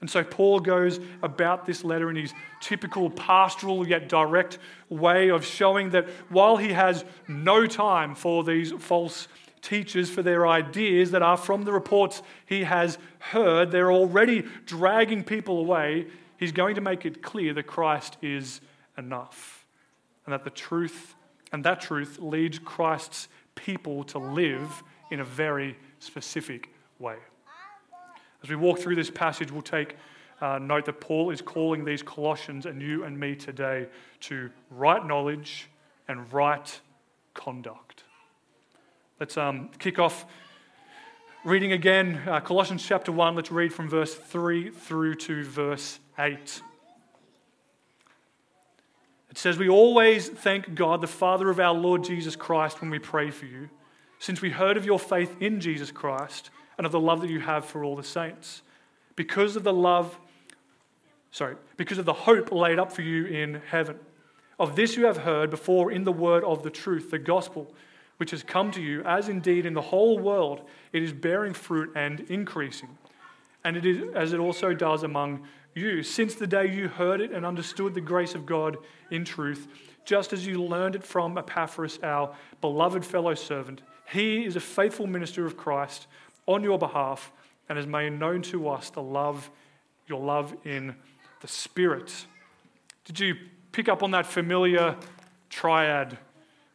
And 0.00 0.08
so 0.08 0.24
Paul 0.24 0.60
goes 0.60 0.98
about 1.22 1.66
this 1.66 1.84
letter 1.84 2.08
in 2.08 2.16
his 2.16 2.32
typical 2.60 3.10
pastoral 3.10 3.86
yet 3.86 4.08
direct 4.08 4.58
way 4.88 5.30
of 5.30 5.44
showing 5.44 5.90
that 5.90 6.08
while 6.30 6.56
he 6.56 6.72
has 6.72 7.04
no 7.28 7.66
time 7.66 8.14
for 8.14 8.42
these 8.42 8.72
false 8.72 9.28
teachers 9.62 10.10
for 10.10 10.22
their 10.22 10.46
ideas 10.46 11.10
that 11.10 11.22
are 11.22 11.36
from 11.36 11.64
the 11.64 11.72
reports 11.72 12.22
he 12.46 12.64
has 12.64 12.98
heard, 13.18 13.70
they're 13.70 13.92
already 13.92 14.44
dragging 14.66 15.24
people 15.24 15.58
away. 15.58 16.06
He's 16.38 16.52
going 16.52 16.74
to 16.76 16.80
make 16.80 17.04
it 17.04 17.22
clear 17.22 17.52
that 17.54 17.66
Christ 17.66 18.16
is 18.22 18.60
enough 18.96 19.66
and 20.24 20.32
that 20.32 20.44
the 20.44 20.50
truth 20.50 21.14
and 21.52 21.64
that 21.64 21.80
truth 21.80 22.18
leads 22.20 22.58
Christ's 22.58 23.28
people 23.54 24.04
to 24.04 24.18
live 24.18 24.82
in 25.10 25.20
a 25.20 25.24
very 25.24 25.76
specific 25.98 26.70
way. 26.98 27.16
As 28.42 28.48
we 28.48 28.56
walk 28.56 28.78
through 28.78 28.94
this 28.94 29.10
passage, 29.10 29.50
we'll 29.50 29.62
take 29.62 29.96
uh, 30.40 30.58
note 30.58 30.86
that 30.86 31.00
Paul 31.00 31.30
is 31.30 31.42
calling 31.42 31.84
these 31.84 32.02
Colossians 32.02 32.66
and 32.66 32.80
you 32.80 33.04
and 33.04 33.18
me 33.18 33.34
today 33.34 33.88
to 34.20 34.50
right 34.70 35.04
knowledge 35.04 35.68
and 36.08 36.32
right 36.32 36.80
conduct. 37.34 38.04
Let's 39.20 39.36
um, 39.36 39.68
kick 39.78 39.98
off 39.98 40.24
reading 41.44 41.72
again 41.72 42.22
uh, 42.26 42.40
Colossians 42.40 42.82
chapter 42.82 43.12
1. 43.12 43.34
Let's 43.34 43.52
read 43.52 43.70
from 43.70 43.86
verse 43.86 44.14
3 44.14 44.70
through 44.70 45.16
to 45.16 45.44
verse 45.44 46.00
8. 46.18 46.62
It 49.28 49.36
says, 49.36 49.58
We 49.58 49.68
always 49.68 50.30
thank 50.30 50.74
God, 50.74 51.02
the 51.02 51.06
Father 51.06 51.50
of 51.50 51.60
our 51.60 51.74
Lord 51.74 52.02
Jesus 52.02 52.34
Christ, 52.34 52.80
when 52.80 52.88
we 52.88 52.98
pray 52.98 53.30
for 53.30 53.44
you, 53.44 53.68
since 54.18 54.40
we 54.40 54.48
heard 54.48 54.78
of 54.78 54.86
your 54.86 54.98
faith 54.98 55.36
in 55.38 55.60
Jesus 55.60 55.90
Christ 55.90 56.48
and 56.78 56.86
of 56.86 56.92
the 56.92 56.98
love 56.98 57.20
that 57.20 57.28
you 57.28 57.40
have 57.40 57.66
for 57.66 57.84
all 57.84 57.96
the 57.96 58.02
saints. 58.02 58.62
Because 59.16 59.54
of 59.54 59.64
the 59.64 59.74
love, 59.74 60.18
sorry, 61.30 61.56
because 61.76 61.98
of 61.98 62.06
the 62.06 62.14
hope 62.14 62.52
laid 62.52 62.78
up 62.78 62.90
for 62.90 63.02
you 63.02 63.26
in 63.26 63.60
heaven. 63.68 63.98
Of 64.58 64.76
this 64.76 64.96
you 64.96 65.04
have 65.04 65.18
heard 65.18 65.50
before 65.50 65.92
in 65.92 66.04
the 66.04 66.10
word 66.10 66.42
of 66.42 66.62
the 66.62 66.70
truth, 66.70 67.10
the 67.10 67.18
gospel, 67.18 67.74
which 68.20 68.32
has 68.32 68.42
come 68.42 68.70
to 68.70 68.82
you, 68.82 69.02
as 69.04 69.30
indeed 69.30 69.64
in 69.64 69.72
the 69.72 69.80
whole 69.80 70.18
world 70.18 70.60
it 70.92 71.02
is 71.02 71.10
bearing 71.10 71.54
fruit 71.54 71.90
and 71.96 72.20
increasing. 72.28 72.98
And 73.64 73.78
it 73.78 73.86
is 73.86 74.14
as 74.14 74.34
it 74.34 74.38
also 74.38 74.74
does 74.74 75.04
among 75.04 75.46
you, 75.74 76.02
since 76.02 76.34
the 76.34 76.46
day 76.46 76.70
you 76.70 76.88
heard 76.88 77.22
it 77.22 77.32
and 77.32 77.46
understood 77.46 77.94
the 77.94 78.00
grace 78.02 78.34
of 78.34 78.44
God 78.44 78.76
in 79.10 79.24
truth, 79.24 79.68
just 80.04 80.34
as 80.34 80.46
you 80.46 80.62
learned 80.62 80.96
it 80.96 81.02
from 81.02 81.38
Epaphras, 81.38 81.98
our 82.02 82.34
beloved 82.60 83.06
fellow 83.06 83.34
servant. 83.34 83.80
He 84.12 84.44
is 84.44 84.54
a 84.54 84.60
faithful 84.60 85.06
minister 85.06 85.46
of 85.46 85.56
Christ 85.56 86.06
on 86.44 86.62
your 86.62 86.78
behalf 86.78 87.32
and 87.70 87.78
has 87.78 87.86
made 87.86 88.12
known 88.12 88.42
to 88.42 88.68
us 88.68 88.90
the 88.90 89.02
love, 89.02 89.50
your 90.06 90.20
love 90.20 90.54
in 90.66 90.94
the 91.40 91.48
Spirit. 91.48 92.26
Did 93.06 93.18
you 93.18 93.36
pick 93.72 93.88
up 93.88 94.02
on 94.02 94.10
that 94.10 94.26
familiar 94.26 94.96
triad 95.48 96.18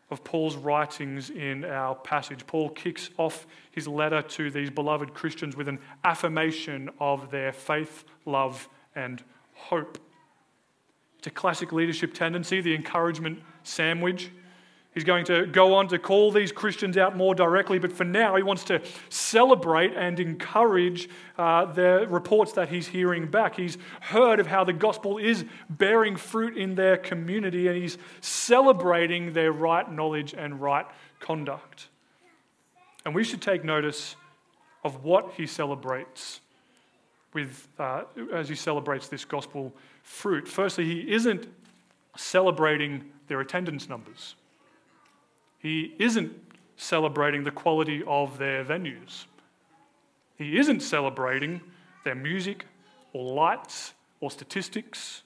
of 0.10 0.24
Paul's 0.24 0.56
writings 0.56 1.30
in 1.30 1.66
our 1.66 1.96
passage? 1.96 2.46
Paul 2.46 2.70
kicks 2.70 3.10
off 3.18 3.48
his 3.72 3.88
letter 3.88 4.22
to 4.22 4.52
these 4.52 4.70
beloved 4.70 5.14
Christians 5.14 5.56
with 5.56 5.68
an 5.68 5.80
affirmation 6.04 6.90
of 7.00 7.32
their 7.32 7.52
faith, 7.52 8.04
love, 8.26 8.70
and 8.96 9.24
hope. 9.54 9.98
It's 11.18 11.28
a 11.28 11.32
classic 11.32 11.72
leadership 11.72 12.14
tendency, 12.14 12.62
the 12.62 12.76
encouragement 12.76 13.42
sandwich. 13.64 14.30
He's 14.96 15.04
going 15.04 15.26
to 15.26 15.46
go 15.46 15.76
on 15.76 15.90
to 15.90 16.00
call 16.00 16.32
these 16.32 16.54
Christians 16.54 16.96
out 16.96 17.18
more 17.18 17.36
directly, 17.36 17.80
but 17.80 17.92
for 17.92 18.06
now, 18.06 18.38
he 18.38 18.44
wants 18.44 18.64
to 18.64 18.82
celebrate 19.10 19.94
and 19.94 20.18
encourage 20.22 21.10
uh, 21.38 21.66
the 21.66 22.08
reports 22.10 22.54
that 22.54 22.70
he's 22.70 22.88
hearing 22.88 23.28
back. 23.28 23.58
He's 23.58 23.78
heard 24.00 24.40
of 24.40 24.48
how 24.48 24.64
the 24.64 24.72
gospel 24.72 25.18
is 25.18 25.44
bearing 25.70 26.16
fruit 26.16 26.58
in 26.58 26.76
their 26.76 26.96
community, 26.96 27.68
and 27.68 27.76
he's 27.76 27.98
celebrating 28.22 29.34
their 29.34 29.52
right 29.52 29.92
knowledge 29.92 30.34
and 30.34 30.62
right 30.62 30.86
conduct. 31.20 31.90
And 33.04 33.14
we 33.14 33.26
should 33.26 33.42
take 33.42 33.66
notice 33.66 34.16
of 34.86 35.04
what 35.04 35.34
he 35.36 35.46
celebrates 35.46 36.40
with, 37.34 37.68
uh, 37.78 38.04
as 38.34 38.48
he 38.48 38.56
celebrates 38.56 39.10
this 39.10 39.26
gospel 39.26 39.74
fruit. 40.04 40.48
Firstly, 40.48 40.86
he 40.86 41.12
isn't 41.12 41.48
celebrating 42.16 43.12
their 43.28 43.42
attendance 43.42 43.90
numbers. 43.90 44.36
He 45.66 45.96
isn't 45.98 46.32
celebrating 46.78 47.44
the 47.44 47.50
quality 47.50 48.04
of 48.06 48.38
their 48.38 48.64
venues. 48.64 49.26
He 50.38 50.60
isn't 50.60 50.82
celebrating 50.82 51.60
their 52.04 52.14
music 52.14 52.68
or 53.14 53.34
lights 53.34 53.96
or 54.20 54.30
statistics. 54.30 55.24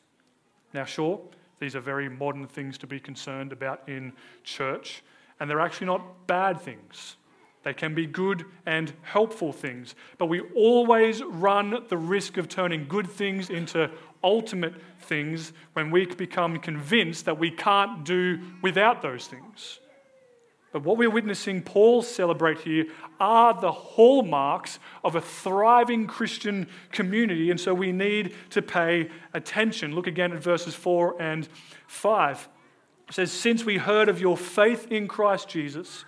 Now, 0.74 0.86
sure, 0.86 1.20
these 1.60 1.76
are 1.76 1.82
very 1.82 2.08
modern 2.08 2.48
things 2.48 2.78
to 2.78 2.88
be 2.88 3.02
concerned 3.02 3.52
about 3.52 3.82
in 3.90 4.14
church, 4.46 5.04
and 5.42 5.50
they're 5.50 5.60
actually 5.60 5.88
not 5.88 6.26
bad 6.26 6.62
things. 6.62 7.18
They 7.64 7.74
can 7.74 7.94
be 7.94 8.06
good 8.06 8.46
and 8.66 8.94
helpful 9.02 9.52
things, 9.52 9.94
but 10.18 10.28
we 10.28 10.40
always 10.56 11.22
run 11.22 11.84
the 11.90 11.98
risk 11.98 12.38
of 12.38 12.48
turning 12.48 12.88
good 12.88 13.10
things 13.10 13.50
into 13.50 13.92
ultimate 14.24 14.76
things 15.02 15.52
when 15.74 15.92
we 15.92 16.06
become 16.06 16.60
convinced 16.60 17.26
that 17.26 17.38
we 17.38 17.52
can't 17.52 18.06
do 18.06 18.40
without 18.62 19.02
those 19.02 19.28
things. 19.28 19.82
But 20.72 20.84
what 20.84 20.98
we're 20.98 21.10
witnessing 21.10 21.64
Paul 21.64 22.04
celebrate 22.04 22.60
here 22.60 22.86
are 23.20 23.60
the 23.60 23.72
hallmarks 23.72 24.78
of 25.04 25.16
a 25.16 25.22
thriving 25.22 26.06
Christian 26.06 26.68
community, 26.92 27.50
and 27.50 27.60
so 27.60 27.74
we 27.74 27.92
need 27.92 28.36
to 28.52 28.62
pay 28.62 29.10
attention. 29.34 29.96
Look 29.96 30.06
again 30.06 30.32
at 30.32 30.44
verses 30.44 30.76
4 30.76 31.20
and 31.20 31.50
5. 31.88 32.50
It 33.08 33.16
says, 33.16 33.32
Since 33.32 33.66
we 33.66 33.78
heard 33.78 34.10
of 34.10 34.22
your 34.22 34.38
faith 34.38 34.92
in 34.92 35.08
Christ 35.08 35.50
Jesus 35.50 36.06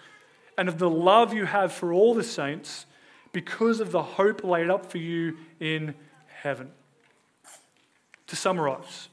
and 0.58 0.70
of 0.70 0.78
the 0.78 0.90
love 0.90 1.34
you 1.34 1.46
have 1.46 1.74
for 1.74 1.92
all 1.92 2.14
the 2.14 2.24
saints, 2.24 2.86
because 3.32 3.80
of 3.80 3.92
the 3.92 4.04
hope 4.04 4.44
laid 4.44 4.70
up 4.70 4.92
for 4.92 5.00
you 5.00 5.38
in 5.60 5.96
heaven. 6.28 6.70
To 8.28 8.36
summarize, 8.36 9.10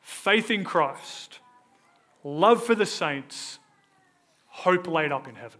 faith 0.00 0.50
in 0.50 0.64
Christ, 0.64 1.38
love 2.22 2.62
for 2.62 2.74
the 2.74 2.86
saints, 2.86 3.58
hope 4.52 4.86
laid 4.86 5.10
up 5.12 5.26
in 5.26 5.34
heaven. 5.34 5.58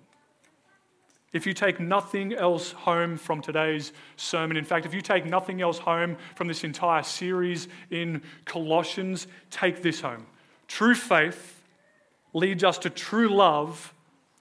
If 1.33 1.47
you 1.47 1.55
take 1.55 1.81
nothing 1.81 2.35
else 2.35 2.73
home 2.73 3.17
from 3.17 3.41
today's 3.41 3.93
sermon, 4.17 4.59
in 4.59 4.67
fact, 4.67 4.85
if 4.85 4.93
you 4.93 5.01
take 5.01 5.25
nothing 5.25 5.63
else 5.63 5.79
home 5.79 6.19
from 6.37 6.47
this 6.47 6.63
entire 6.63 7.03
series 7.03 7.69
in 7.91 8.21
Colossians, 8.45 9.27
take 9.51 9.81
this 9.83 10.03
home. 10.03 10.27
True 10.69 10.95
faith 10.95 11.63
leads 12.35 12.63
us 12.63 12.77
to 12.79 12.91
true 12.91 13.29
love 13.29 13.95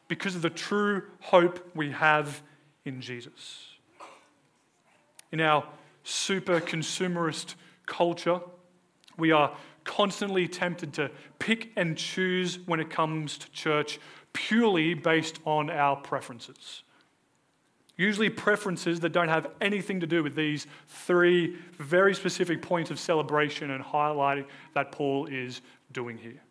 because 0.10 0.36
of 0.36 0.42
the 0.42 0.50
true 0.50 1.04
hope 1.22 1.66
we 1.74 1.92
have 1.92 2.42
in 2.84 3.00
Jesus. 3.00 3.68
In 5.32 5.40
our 5.40 5.64
super 6.04 6.60
consumerist 6.60 7.56
culture, 7.86 8.42
we 9.18 9.32
are 9.32 9.56
constantly 9.84 10.48
tempted 10.48 10.94
to 10.94 11.10
pick 11.40 11.72
and 11.76 11.98
choose 11.98 12.60
when 12.66 12.80
it 12.80 12.90
comes 12.90 13.38
to 13.38 13.52
church 13.52 14.00
purely 14.34 14.94
based 14.94 15.40
on 15.46 15.70
our 15.70 15.96
preferences. 15.96 16.84
Usually, 17.98 18.30
preferences 18.30 19.00
that 19.02 19.10
don't 19.10 19.28
have 19.28 19.48
anything 19.60 20.00
to 20.00 20.08
do 20.08 20.24
with 20.24 20.34
these 20.34 20.66
three 20.88 21.58
very 21.78 22.16
specific 22.16 22.62
points 22.62 22.90
of 22.90 23.00
celebration 23.00 23.72
and 23.72 23.84
highlighting 23.84 24.46
that 24.74 24.92
Paul 24.92 25.28
is 25.28 25.62
doing 25.92 26.18
here. 26.18 26.42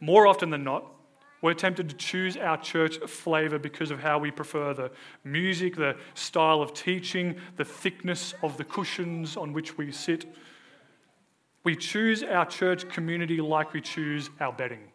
More 0.00 0.26
often 0.26 0.50
than 0.50 0.64
not, 0.64 0.86
we're 1.42 1.54
tempted 1.54 1.88
to 1.90 1.96
choose 1.96 2.36
our 2.36 2.56
church 2.56 2.98
flavor 2.98 3.58
because 3.58 3.90
of 3.90 4.00
how 4.00 4.18
we 4.18 4.30
prefer 4.30 4.72
the 4.72 4.92
music, 5.24 5.74
the 5.74 5.96
style 6.14 6.62
of 6.62 6.72
teaching, 6.72 7.36
the 7.56 7.64
thickness 7.64 8.32
of 8.42 8.56
the 8.56 8.64
cushions 8.64 9.36
on 9.36 9.52
which 9.52 9.76
we 9.76 9.90
sit. 9.90 10.24
We 11.64 11.74
choose 11.74 12.22
our 12.22 12.46
church 12.46 12.88
community 12.88 13.40
like 13.40 13.72
we 13.72 13.80
choose 13.80 14.30
our 14.40 14.52
bedding. 14.52 14.92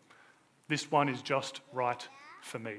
This 0.68 0.92
one 0.92 1.10
is 1.10 1.22
just 1.22 1.62
right 1.72 2.08
for 2.42 2.60
me. 2.60 2.76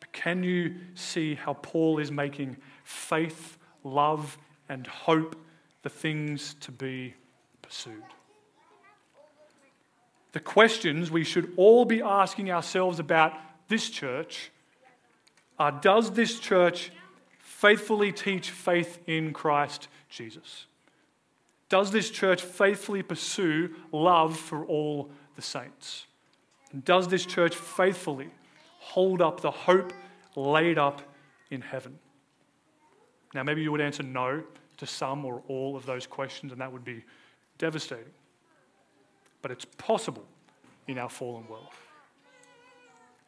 But 0.00 0.12
can 0.12 0.42
you 0.42 0.74
see 0.94 1.34
how 1.34 1.54
Paul 1.54 1.98
is 1.98 2.10
making 2.10 2.56
faith, 2.84 3.58
love, 3.84 4.36
and 4.68 4.86
hope 4.86 5.36
the 5.82 5.88
things 5.88 6.54
to 6.60 6.72
be 6.72 7.14
pursued? 7.62 8.02
The 10.32 10.40
questions 10.40 11.10
we 11.10 11.24
should 11.24 11.52
all 11.56 11.84
be 11.84 12.02
asking 12.02 12.50
ourselves 12.50 12.98
about 12.98 13.34
this 13.68 13.90
church 13.90 14.50
are 15.58 15.70
does 15.70 16.12
this 16.12 16.40
church 16.40 16.90
faithfully 17.38 18.10
teach 18.10 18.50
faith 18.50 18.98
in 19.06 19.32
Christ 19.32 19.88
Jesus? 20.08 20.66
Does 21.68 21.90
this 21.90 22.10
church 22.10 22.42
faithfully 22.42 23.02
pursue 23.02 23.74
love 23.92 24.36
for 24.36 24.64
all 24.64 25.10
the 25.36 25.42
saints? 25.42 26.06
Does 26.84 27.08
this 27.08 27.26
church 27.26 27.54
faithfully 27.54 28.30
hold 28.78 29.20
up 29.20 29.40
the 29.40 29.50
hope 29.50 29.92
laid 30.34 30.78
up 30.78 31.02
in 31.50 31.60
heaven? 31.60 31.98
Now, 33.34 33.42
maybe 33.42 33.62
you 33.62 33.72
would 33.72 33.80
answer 33.80 34.02
no 34.02 34.42
to 34.78 34.86
some 34.86 35.24
or 35.24 35.42
all 35.48 35.76
of 35.76 35.86
those 35.86 36.06
questions, 36.06 36.52
and 36.52 36.60
that 36.60 36.72
would 36.72 36.84
be 36.84 37.04
devastating. 37.58 38.12
But 39.42 39.50
it's 39.50 39.64
possible 39.64 40.24
in 40.88 40.98
our 40.98 41.08
fallen 41.08 41.46
world. 41.48 41.68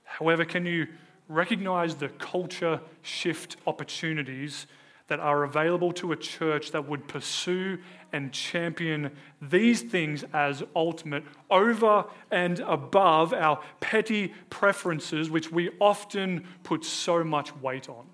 However, 0.04 0.44
can 0.44 0.66
you 0.66 0.86
recognize 1.28 1.94
the 1.96 2.08
culture 2.08 2.80
shift 3.02 3.56
opportunities 3.66 4.66
that 5.08 5.20
are 5.20 5.44
available 5.44 5.92
to 5.92 6.12
a 6.12 6.16
church 6.16 6.70
that 6.72 6.88
would 6.88 7.06
pursue 7.06 7.78
and 8.12 8.32
champion 8.32 9.10
these 9.42 9.82
things 9.82 10.24
as 10.32 10.62
ultimate 10.74 11.24
over 11.50 12.04
and 12.30 12.60
above 12.60 13.32
our 13.34 13.60
petty 13.80 14.32
preferences, 14.48 15.28
which 15.28 15.52
we 15.52 15.70
often 15.80 16.46
put 16.62 16.84
so 16.84 17.22
much 17.22 17.54
weight 17.56 17.88
on. 17.88 18.06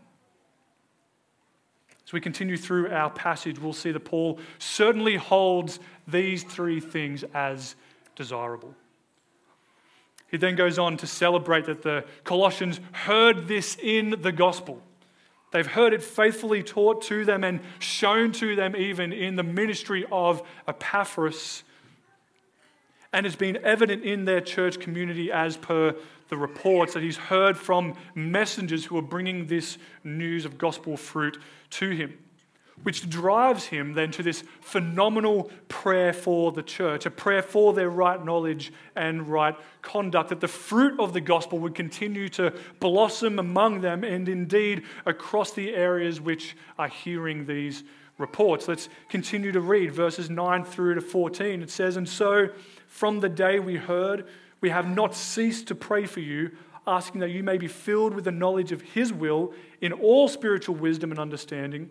As 2.05 2.13
we 2.13 2.21
continue 2.21 2.57
through 2.57 2.91
our 2.91 3.11
passage, 3.11 3.61
we'll 3.61 3.73
see 3.73 3.93
that 3.93 4.01
Paul 4.01 4.41
certainly 4.59 5.15
holds 5.15 5.79
these 6.09 6.43
three 6.43 6.81
things 6.81 7.23
as 7.35 7.77
desirable. 8.17 8.75
He 10.29 10.37
then 10.37 10.57
goes 10.57 10.77
on 10.77 10.97
to 10.97 11.07
celebrate 11.07 11.67
that 11.67 11.83
the 11.83 12.05
Colossians 12.25 12.81
heard 12.93 13.47
this 13.47 13.77
in 13.81 14.17
the 14.23 14.33
gospel. 14.33 14.83
They've 15.51 15.67
heard 15.67 15.93
it 15.93 16.03
faithfully 16.03 16.63
taught 16.63 17.03
to 17.03 17.25
them 17.25 17.43
and 17.43 17.61
shown 17.79 18.33
to 18.33 18.55
them, 18.55 18.77
even 18.77 19.13
in 19.13 19.37
the 19.37 19.43
ministry 19.43 20.05
of 20.13 20.43
Epaphras. 20.69 21.65
And 23.13 23.27
it's 23.27 23.37
been 23.37 23.59
evident 23.65 24.05
in 24.05 24.25
their 24.25 24.41
church 24.41 24.79
community 24.79 25.33
as 25.33 25.57
per 25.57 25.97
the 26.29 26.37
reports 26.37 26.95
that 26.95 27.03
he's 27.03 27.17
heard 27.17 27.57
from 27.57 27.95
messengers 28.15 28.85
who 28.85 28.97
are 28.97 29.03
bringing 29.03 29.47
this 29.47 29.79
news 30.05 30.45
of 30.45 30.59
gospel 30.59 30.97
fruit 30.97 31.37
to 31.71 31.91
him 31.91 32.17
which 32.83 33.09
drives 33.09 33.67
him 33.67 33.93
then 33.93 34.11
to 34.11 34.23
this 34.23 34.43
phenomenal 34.61 35.51
prayer 35.69 36.13
for 36.13 36.53
the 36.53 36.63
church, 36.63 37.07
a 37.07 37.11
prayer 37.11 37.43
for 37.43 37.73
their 37.73 37.91
right 37.91 38.25
knowledge 38.25 38.73
and 38.97 39.29
right 39.29 39.57
conduct, 39.83 40.31
that 40.31 40.41
the 40.41 40.49
fruit 40.49 40.99
of 40.99 41.13
the 41.13 41.21
gospel 41.21 41.59
would 41.59 41.75
continue 41.75 42.29
to 42.29 42.53
blossom 42.79 43.39
among 43.39 43.81
them 43.81 44.05
and 44.05 44.29
indeed 44.29 44.85
across 45.07 45.53
the 45.53 45.75
areas 45.75 46.21
which 46.21 46.57
are 46.79 46.89
hearing 46.89 47.47
these 47.47 47.85
reports. 48.19 48.69
Let's 48.69 48.89
continue 49.09 49.53
to 49.53 49.61
read 49.61 49.93
verses 49.93 50.31
9 50.31 50.65
through 50.65 50.95
to 50.95 51.01
14. 51.01 51.63
It 51.63 51.71
says, 51.71 51.97
And 51.97 52.09
so 52.09 52.49
from 52.87 53.21
the 53.21 53.29
day 53.29 53.59
we 53.59 53.77
heard, 53.77 54.27
we 54.61 54.71
have 54.71 54.89
not 54.89 55.15
ceased 55.15 55.69
to 55.69 55.75
pray 55.75 56.07
for 56.07 56.21
you, 56.21 56.51
asking 56.87 57.21
that 57.21 57.31
you 57.31 57.43
may 57.43 57.57
be 57.57 57.69
filled 57.69 58.15
with 58.15 58.25
the 58.25 58.33
knowledge 58.33 58.73
of 58.73 58.83
his 58.83 59.13
will 59.13 59.53
in 59.81 59.93
all 59.93 60.29
spiritual 60.29 60.75
wisdom 60.75 61.11
and 61.11 61.21
understanding 61.21 61.91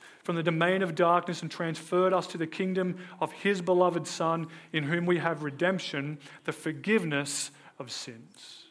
from 0.23 0.35
the 0.35 0.43
domain 0.43 0.81
of 0.81 0.95
darkness 0.95 1.41
and 1.41 1.49
transferred 1.49 2.13
us 2.13 2.27
to 2.27 2.37
the 2.37 2.47
kingdom 2.47 2.97
of 3.19 3.31
his 3.31 3.61
beloved 3.61 4.07
Son, 4.07 4.47
in 4.73 4.83
whom 4.83 5.05
we 5.05 5.17
have 5.17 5.43
redemption, 5.43 6.19
the 6.45 6.51
forgiveness 6.51 7.51
of 7.79 7.91
sins. 7.91 8.65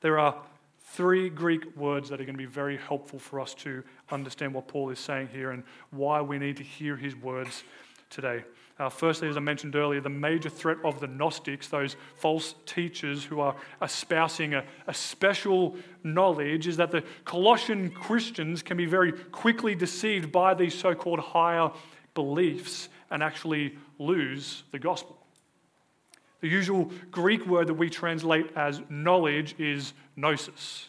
There 0.00 0.18
are 0.18 0.36
three 0.80 1.28
Greek 1.28 1.76
words 1.76 2.10
that 2.10 2.20
are 2.20 2.24
going 2.24 2.36
to 2.36 2.38
be 2.38 2.44
very 2.44 2.76
helpful 2.76 3.18
for 3.18 3.40
us 3.40 3.54
to 3.54 3.82
understand 4.10 4.54
what 4.54 4.68
Paul 4.68 4.90
is 4.90 4.98
saying 4.98 5.28
here 5.32 5.50
and 5.50 5.64
why 5.90 6.20
we 6.20 6.38
need 6.38 6.58
to 6.58 6.62
hear 6.62 6.96
his 6.96 7.16
words 7.16 7.64
today. 8.10 8.44
Uh, 8.76 8.88
firstly, 8.88 9.28
as 9.28 9.36
I 9.36 9.40
mentioned 9.40 9.76
earlier, 9.76 10.00
the 10.00 10.08
major 10.08 10.48
threat 10.48 10.78
of 10.82 10.98
the 10.98 11.06
Gnostics, 11.06 11.68
those 11.68 11.94
false 12.16 12.56
teachers 12.66 13.24
who 13.24 13.38
are 13.38 13.54
espousing 13.80 14.54
a, 14.54 14.64
a 14.88 14.94
special 14.94 15.76
knowledge, 16.02 16.66
is 16.66 16.76
that 16.78 16.90
the 16.90 17.04
Colossian 17.24 17.90
Christians 17.90 18.62
can 18.62 18.76
be 18.76 18.86
very 18.86 19.12
quickly 19.12 19.76
deceived 19.76 20.32
by 20.32 20.54
these 20.54 20.74
so 20.74 20.92
called 20.92 21.20
higher 21.20 21.70
beliefs 22.14 22.88
and 23.10 23.22
actually 23.22 23.76
lose 24.00 24.64
the 24.72 24.78
gospel. 24.80 25.18
The 26.40 26.48
usual 26.48 26.90
Greek 27.12 27.46
word 27.46 27.68
that 27.68 27.74
we 27.74 27.88
translate 27.88 28.50
as 28.56 28.82
knowledge 28.90 29.54
is 29.56 29.92
gnosis. 30.16 30.88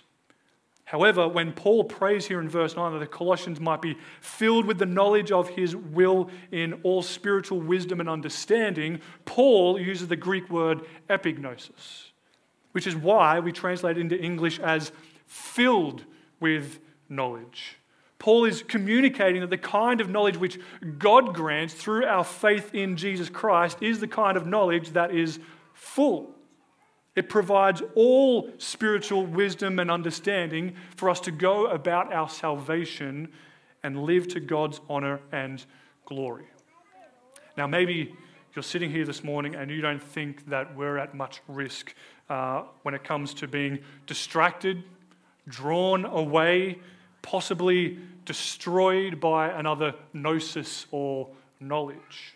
However, 0.85 1.27
when 1.27 1.51
Paul 1.51 1.83
prays 1.83 2.27
here 2.27 2.39
in 2.39 2.47
verse 2.47 2.75
9 2.75 2.93
that 2.93 2.99
the 2.99 3.07
Colossians 3.07 3.59
might 3.59 3.81
be 3.81 3.97
filled 4.21 4.65
with 4.65 4.77
the 4.77 4.85
knowledge 4.85 5.31
of 5.31 5.49
his 5.49 5.75
will 5.75 6.29
in 6.51 6.73
all 6.83 7.01
spiritual 7.01 7.59
wisdom 7.59 7.99
and 7.99 8.07
understanding, 8.07 9.01
Paul 9.25 9.79
uses 9.79 10.07
the 10.07 10.15
Greek 10.15 10.47
word 10.49 10.81
epignosis, 11.09 12.11
which 12.71 12.85
is 12.85 12.95
why 12.95 13.39
we 13.39 13.51
translate 13.51 13.97
it 13.97 14.01
into 14.01 14.19
English 14.19 14.59
as 14.59 14.91
filled 15.25 16.05
with 16.39 16.79
knowledge. 17.09 17.77
Paul 18.19 18.45
is 18.45 18.61
communicating 18.61 19.41
that 19.41 19.49
the 19.49 19.57
kind 19.57 19.99
of 20.01 20.09
knowledge 20.09 20.37
which 20.37 20.59
God 20.99 21.33
grants 21.33 21.73
through 21.73 22.05
our 22.05 22.23
faith 22.23 22.75
in 22.75 22.95
Jesus 22.95 23.29
Christ 23.29 23.79
is 23.81 23.99
the 23.99 24.07
kind 24.07 24.37
of 24.37 24.45
knowledge 24.45 24.91
that 24.91 25.11
is 25.11 25.39
full. 25.73 26.34
It 27.15 27.30
provides 27.30 27.82
all 27.95 28.49
spiritual 28.58 29.25
wisdom 29.25 29.80
and 29.80 29.89
understanding 29.89 30.75
for 30.97 31.10
us 31.10 31.21
to 31.21 31.32
go 31.32 31.67
about 31.67 32.12
our 32.12 32.28
salvation 32.28 33.30
and 33.84 34.04
live 34.04 34.28
to 34.30 34.39
God's 34.39 34.82
honor 34.89 35.21
and 35.32 35.63
glory. 36.06 36.45
Now, 37.56 37.67
maybe 37.67 38.13
you're 38.54 38.63
sitting 38.63 38.91
here 38.91 39.06
this 39.06 39.23
morning 39.23 39.56
and 39.56 39.71
you 39.71 39.82
don't 39.82 40.01
think 40.01 40.49
that 40.49 40.75
we're 40.75 40.97
at 40.97 41.15
much 41.15 41.41
risk 41.47 41.93
uh, 42.30 42.63
when 42.84 42.93
it 42.93 43.04
comes 43.04 43.34
to 43.36 43.47
being 43.47 43.80
distracted, 44.08 44.84
drawn 45.47 46.06
away, 46.06 46.80
possibly 47.21 47.97
destroyed 48.25 49.19
by 49.19 49.49
another 49.49 49.93
gnosis 50.13 50.86
or 50.91 51.30
knowledge. 51.60 52.36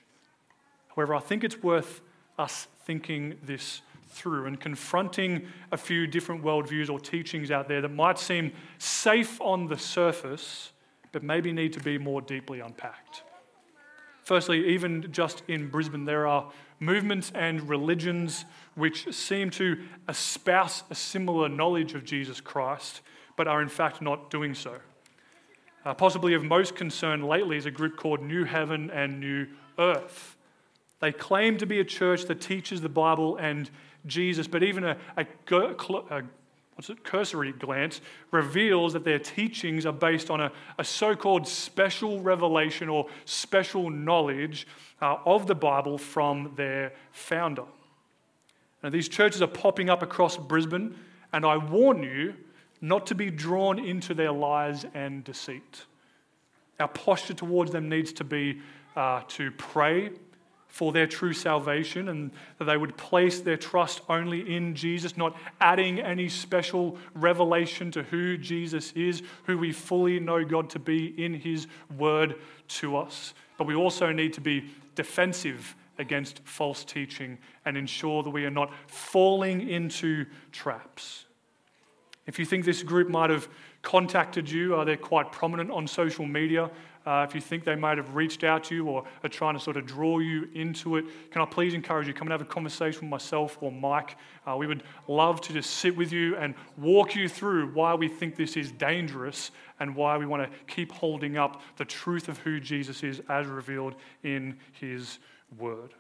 However, 0.96 1.15
I 1.15 1.20
think 1.20 1.44
it's 1.44 1.62
worth 1.62 2.02
us 2.38 2.68
thinking 2.86 3.38
this 3.44 3.82
through 4.10 4.45
and 4.45 4.60
confronting 4.60 5.45
a 5.72 5.78
few 5.78 6.08
different 6.08 6.43
worldviews 6.43 6.89
or 6.89 7.00
teachings 7.00 7.52
out 7.52 7.67
there 7.67 7.82
that 7.82 7.89
might 7.89 8.19
seem 8.19 8.52
safe 8.78 9.39
on 9.39 9.67
the 9.67 9.78
surface, 9.78 10.72
but 11.12 11.24
maybe 11.24 11.52
need 11.52 11.74
to 11.74 11.80
be 11.80 11.98
more 11.98 12.22
deeply 12.22 12.60
unpacked. 12.60 13.24
Firstly, 14.24 14.67
even 14.67 15.12
just 15.12 15.41
in 15.48 15.69
Brisbane, 15.69 16.06
there 16.06 16.28
are 16.28 16.52
movements 16.80 17.32
and 17.34 17.67
religions 17.67 18.45
which 18.76 19.13
seem 19.13 19.50
to 19.52 19.80
espouse 20.08 20.84
a 20.89 20.95
similar 20.95 21.50
knowledge 21.50 21.93
of 21.93 22.04
Jesus 22.04 22.39
Christ, 22.39 23.02
but 23.36 23.48
are 23.48 23.62
in 23.62 23.69
fact 23.69 24.02
not 24.02 24.30
doing 24.30 24.54
so. 24.54 24.78
Uh, 25.86 25.93
possibly 25.93 26.34
of 26.34 26.43
most 26.43 26.76
concern 26.76 27.24
lately 27.24 27.58
is 27.58 27.65
a 27.65 27.72
group 27.72 27.98
called 27.98 28.22
New 28.22 28.43
Heaven 28.43 28.91
and 28.91 29.19
New 29.19 29.48
Earth. 29.78 30.36
They 31.00 31.12
claim 31.12 31.58
to 31.58 31.65
be 31.65 31.80
a 31.80 31.86
church 31.86 32.26
that 32.26 32.41
teaches 32.41 32.82
the 32.82 32.89
Bible 32.89 33.38
and 33.38 33.69
Jesus, 34.05 34.47
but 34.47 34.63
even 34.63 34.83
a, 34.83 34.97
a, 35.17 35.25
a 35.51 36.23
what's 36.75 36.89
it, 36.89 37.03
cursory 37.03 37.51
glance 37.51 37.99
reveals 38.31 38.93
that 38.93 39.03
their 39.03 39.19
teachings 39.19 39.85
are 39.85 39.93
based 39.93 40.29
on 40.29 40.39
a, 40.39 40.51
a 40.77 40.83
so 40.83 41.15
called 41.15 41.47
special 41.47 42.21
revelation 42.21 42.88
or 42.88 43.07
special 43.25 43.89
knowledge 43.89 44.65
uh, 45.01 45.17
of 45.25 45.47
the 45.47 45.55
Bible 45.55 45.97
from 45.97 46.53
their 46.55 46.93
founder. 47.12 47.65
Now, 48.81 48.89
these 48.89 49.09
churches 49.09 49.41
are 49.41 49.47
popping 49.47 49.89
up 49.89 50.01
across 50.01 50.38
Brisbane, 50.38 50.95
and 51.33 51.45
I 51.45 51.57
warn 51.57 52.01
you 52.01 52.35
not 52.81 53.05
to 53.07 53.15
be 53.15 53.29
drawn 53.29 53.77
into 53.77 54.13
their 54.13 54.31
lies 54.31 54.85
and 54.93 55.23
deceit. 55.23 55.85
Our 56.79 56.88
posture 56.88 57.33
towards 57.33 57.71
them 57.71 57.89
needs 57.89 58.13
to 58.13 58.23
be 58.23 58.62
uh, 58.95 59.23
to 59.27 59.51
pray 59.51 60.12
for 60.69 60.91
their 60.91 61.08
true 61.08 61.34
salvation 61.34 62.08
and 62.10 62.32
that 62.60 62.65
they 62.65 62.77
would 62.77 62.95
place 62.95 63.41
their 63.41 63.58
trust 63.58 64.01
only 64.08 64.55
in 64.55 64.75
Jesus, 64.75 65.17
not 65.17 65.36
adding 65.60 65.99
any 65.99 66.29
special 66.29 66.97
revelation 67.15 67.91
to 67.91 68.03
who 68.03 68.38
Jesus 68.38 68.93
is, 68.93 69.23
who 69.43 69.58
we 69.58 69.73
fully 69.73 70.19
know 70.19 70.45
God 70.45 70.69
to 70.69 70.79
be 70.79 71.08
in 71.23 71.34
His 71.34 71.67
Word 71.97 72.36
to 72.69 72.95
us. 72.95 73.34
But 73.58 73.65
we 73.65 73.75
also 73.75 74.12
need 74.12 74.34
to 74.34 74.41
be 74.41 74.69
defensive 74.95 75.75
against 75.97 76.39
false 76.45 76.86
teaching 76.86 77.39
and 77.65 77.75
ensure 77.75 78.23
that 78.23 78.29
we 78.29 78.45
are 78.45 78.51
not 78.51 78.71
falling 78.88 79.67
into 79.67 80.25
traps. 80.51 81.25
If 82.27 82.38
you 82.38 82.45
think 82.45 82.63
this 82.63 82.84
group 82.84 83.10
might 83.10 83.32
have 83.32 83.49
contacted 83.82 84.49
you, 84.49 84.75
uh, 84.75 84.84
they're 84.84 84.97
quite 84.97 85.32
prominent 85.32 85.71
on 85.71 85.88
social 85.88 86.25
media. 86.25 86.69
Uh, 87.10 87.26
if 87.28 87.34
you 87.34 87.41
think 87.41 87.63
they 87.63 87.74
might 87.74 87.98
have 87.98 88.13
reached 88.13 88.43
out 88.43 88.63
to 88.63 88.76
you 88.76 88.86
or 88.86 89.04
are 89.24 89.30
trying 89.30 89.56
to 89.56 89.60
sort 89.60 89.78
of 89.78 89.84
draw 89.84 90.19
you 90.19 90.48
into 90.54 90.95
it, 90.95 91.06
can 91.32 91.41
I 91.41 91.45
please 91.45 91.74
encourage 91.74 92.06
you, 92.06 92.13
to 92.13 92.19
come 92.19 92.28
and 92.28 92.34
have 92.34 92.41
a 92.43 92.45
conversation 92.45 93.02
with 93.02 93.10
myself 93.10 93.58
or 93.62 93.72
Mike. 93.72 94.15
Uh, 94.45 94.56
we 94.56 94.67
would 94.67 94.84
love 95.08 95.41
to 95.41 95.54
just 95.54 95.72
sit 95.72 95.98
with 95.98 96.12
you 96.13 96.36
and 96.36 96.54
walk 96.78 97.15
you 97.15 97.28
through 97.28 97.72
why 97.74 97.95
we 97.95 98.08
think 98.08 98.36
this 98.36 98.56
is 98.56 98.72
dangerous 98.72 99.50
and 99.80 99.95
why 99.95 100.17
we 100.17 100.28
want 100.28 100.43
to 100.43 100.58
keep 100.67 100.91
holding 100.91 101.36
up 101.36 101.63
the 101.78 101.86
truth 101.86 102.30
of 102.30 102.38
who 102.38 102.60
Jesus 102.60 103.02
is 103.02 103.24
as 103.28 103.48
revealed 103.48 103.95
in 104.22 104.60
his 104.74 105.17
word. 105.58 105.95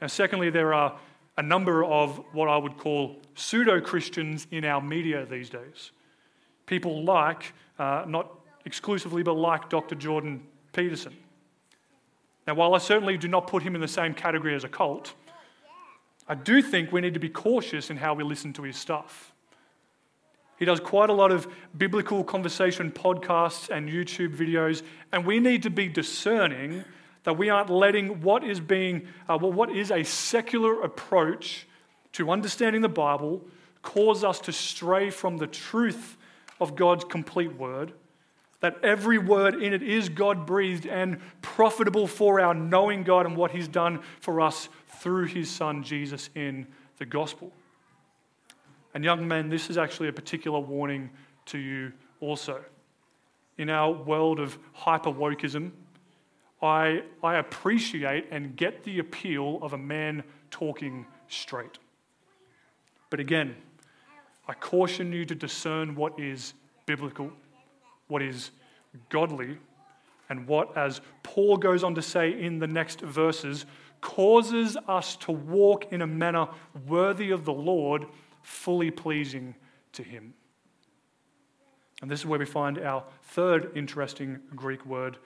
Now, 0.00 0.06
secondly, 0.06 0.50
there 0.50 0.72
are 0.72 0.96
a 1.36 1.42
number 1.42 1.84
of 1.84 2.22
what 2.30 2.48
I 2.48 2.56
would 2.56 2.76
call 2.76 3.16
pseudo 3.34 3.80
Christians 3.80 4.46
in 4.52 4.64
our 4.64 4.80
media 4.80 5.26
these 5.26 5.50
days. 5.50 5.90
People 6.66 7.02
like, 7.02 7.54
uh, 7.76 8.04
not 8.06 8.39
exclusively, 8.64 9.22
but 9.22 9.34
like 9.34 9.68
Dr. 9.68 9.94
Jordan 9.94 10.42
Peterson. 10.72 11.16
Now, 12.46 12.54
while 12.54 12.74
I 12.74 12.78
certainly 12.78 13.16
do 13.16 13.28
not 13.28 13.46
put 13.46 13.62
him 13.62 13.74
in 13.74 13.80
the 13.80 13.88
same 13.88 14.14
category 14.14 14.54
as 14.54 14.64
a 14.64 14.68
cult, 14.68 15.14
I 16.26 16.34
do 16.34 16.62
think 16.62 16.92
we 16.92 17.00
need 17.00 17.14
to 17.14 17.20
be 17.20 17.28
cautious 17.28 17.90
in 17.90 17.96
how 17.96 18.14
we 18.14 18.24
listen 18.24 18.52
to 18.54 18.62
his 18.62 18.76
stuff. 18.76 19.32
He 20.58 20.64
does 20.64 20.78
quite 20.78 21.10
a 21.10 21.12
lot 21.14 21.32
of 21.32 21.48
biblical 21.76 22.22
conversation 22.22 22.90
podcasts 22.90 23.70
and 23.70 23.88
YouTube 23.88 24.36
videos, 24.36 24.82
and 25.10 25.24
we 25.24 25.40
need 25.40 25.62
to 25.62 25.70
be 25.70 25.88
discerning 25.88 26.84
that 27.24 27.38
we 27.38 27.50
aren't 27.50 27.70
letting 27.70 28.20
what 28.20 28.44
is 28.44 28.60
being, 28.60 29.06
uh, 29.28 29.38
well, 29.40 29.52
what 29.52 29.74
is 29.74 29.90
a 29.90 30.02
secular 30.02 30.82
approach 30.82 31.66
to 32.12 32.30
understanding 32.30 32.82
the 32.82 32.88
Bible 32.88 33.42
cause 33.82 34.24
us 34.24 34.40
to 34.40 34.52
stray 34.52 35.10
from 35.10 35.38
the 35.38 35.46
truth 35.46 36.16
of 36.60 36.76
God's 36.76 37.04
complete 37.04 37.54
word 37.56 37.92
that 38.60 38.76
every 38.82 39.18
word 39.18 39.54
in 39.54 39.72
it 39.72 39.82
is 39.82 40.08
God 40.08 40.46
breathed 40.46 40.86
and 40.86 41.18
profitable 41.40 42.06
for 42.06 42.40
our 42.40 42.54
knowing 42.54 43.02
God 43.02 43.26
and 43.26 43.36
what 43.36 43.50
He's 43.50 43.68
done 43.68 44.00
for 44.20 44.40
us 44.40 44.68
through 45.00 45.26
His 45.26 45.50
Son 45.50 45.82
Jesus 45.82 46.30
in 46.34 46.66
the 46.98 47.06
gospel. 47.06 47.52
And, 48.92 49.04
young 49.04 49.26
men, 49.26 49.48
this 49.48 49.70
is 49.70 49.78
actually 49.78 50.08
a 50.08 50.12
particular 50.12 50.58
warning 50.58 51.10
to 51.46 51.58
you 51.58 51.92
also. 52.20 52.62
In 53.56 53.70
our 53.70 53.90
world 53.92 54.40
of 54.40 54.58
hyper 54.72 55.10
wokeism, 55.10 55.70
I, 56.62 57.02
I 57.22 57.36
appreciate 57.36 58.26
and 58.30 58.56
get 58.56 58.84
the 58.84 58.98
appeal 58.98 59.58
of 59.62 59.72
a 59.72 59.78
man 59.78 60.22
talking 60.50 61.06
straight. 61.28 61.78
But 63.08 63.20
again, 63.20 63.56
I 64.46 64.54
caution 64.54 65.12
you 65.12 65.24
to 65.24 65.34
discern 65.34 65.94
what 65.94 66.18
is 66.18 66.54
biblical 66.84 67.32
what 68.10 68.22
is 68.22 68.50
godly, 69.08 69.58
and 70.28 70.46
what, 70.46 70.76
as 70.76 71.00
Paul 71.22 71.56
goes 71.56 71.82
on 71.82 71.94
to 71.94 72.02
say 72.02 72.30
in 72.30 72.58
the 72.58 72.66
next 72.66 73.00
verses, 73.00 73.66
causes 74.00 74.76
us 74.88 75.16
to 75.16 75.32
walk 75.32 75.92
in 75.92 76.02
a 76.02 76.06
manner 76.06 76.48
worthy 76.86 77.30
of 77.30 77.44
the 77.44 77.52
Lord, 77.52 78.06
fully 78.42 78.90
pleasing 78.90 79.54
to 79.92 80.02
Him. 80.02 80.34
And 82.00 82.10
this 82.10 82.20
is 82.20 82.26
where 82.26 82.38
we 82.38 82.46
find 82.46 82.78
our 82.78 83.04
third 83.22 83.72
interesting 83.74 84.38
Greek 84.54 84.86
word, 84.86 85.18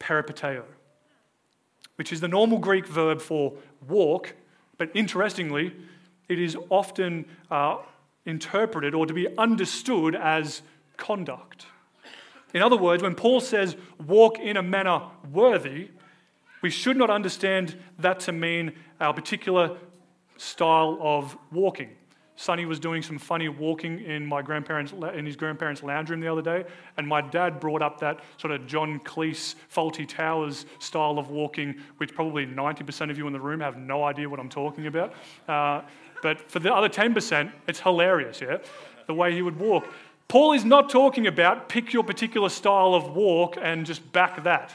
peripateo, 0.00 0.62
which 1.96 2.12
is 2.12 2.20
the 2.20 2.28
normal 2.28 2.58
Greek 2.58 2.86
verb 2.86 3.20
for 3.20 3.52
walk, 3.86 4.34
but 4.78 4.90
interestingly, 4.94 5.74
it 6.28 6.38
is 6.38 6.56
often 6.70 7.26
uh, 7.50 7.78
interpreted 8.24 8.94
or 8.94 9.06
to 9.06 9.14
be 9.14 9.28
understood 9.36 10.14
as 10.14 10.62
conduct. 10.96 11.66
In 12.56 12.62
other 12.62 12.78
words, 12.78 13.02
when 13.02 13.14
Paul 13.14 13.40
says 13.40 13.76
walk 14.06 14.38
in 14.38 14.56
a 14.56 14.62
manner 14.62 15.02
worthy, 15.30 15.90
we 16.62 16.70
should 16.70 16.96
not 16.96 17.10
understand 17.10 17.76
that 17.98 18.18
to 18.20 18.32
mean 18.32 18.72
our 18.98 19.12
particular 19.12 19.76
style 20.38 20.96
of 21.02 21.36
walking. 21.52 21.90
Sonny 22.34 22.64
was 22.64 22.80
doing 22.80 23.02
some 23.02 23.18
funny 23.18 23.50
walking 23.50 24.02
in 24.02 24.24
my 24.24 24.40
grandparents 24.40 24.94
in 25.14 25.26
his 25.26 25.36
grandparents' 25.36 25.82
lounge 25.82 26.08
room 26.08 26.20
the 26.20 26.32
other 26.32 26.40
day, 26.40 26.64
and 26.96 27.06
my 27.06 27.20
dad 27.20 27.60
brought 27.60 27.82
up 27.82 28.00
that 28.00 28.20
sort 28.38 28.54
of 28.54 28.66
John 28.66 29.00
Cleese, 29.00 29.56
Fawlty 29.70 30.08
Towers 30.08 30.64
style 30.78 31.18
of 31.18 31.28
walking, 31.28 31.74
which 31.98 32.14
probably 32.14 32.46
90% 32.46 33.10
of 33.10 33.18
you 33.18 33.26
in 33.26 33.34
the 33.34 33.40
room 33.40 33.60
have 33.60 33.76
no 33.76 34.02
idea 34.02 34.30
what 34.30 34.40
I'm 34.40 34.48
talking 34.48 34.86
about. 34.86 35.12
Uh, 35.46 35.82
but 36.22 36.50
for 36.50 36.60
the 36.60 36.74
other 36.74 36.88
10%, 36.88 37.52
it's 37.68 37.80
hilarious, 37.80 38.40
yeah, 38.40 38.56
the 39.06 39.14
way 39.14 39.34
he 39.34 39.42
would 39.42 39.58
walk. 39.58 39.86
Paul 40.28 40.52
is 40.52 40.64
not 40.64 40.90
talking 40.90 41.26
about 41.26 41.68
pick 41.68 41.92
your 41.92 42.02
particular 42.02 42.48
style 42.48 42.94
of 42.94 43.14
walk 43.14 43.56
and 43.60 43.86
just 43.86 44.12
back 44.12 44.42
that. 44.44 44.74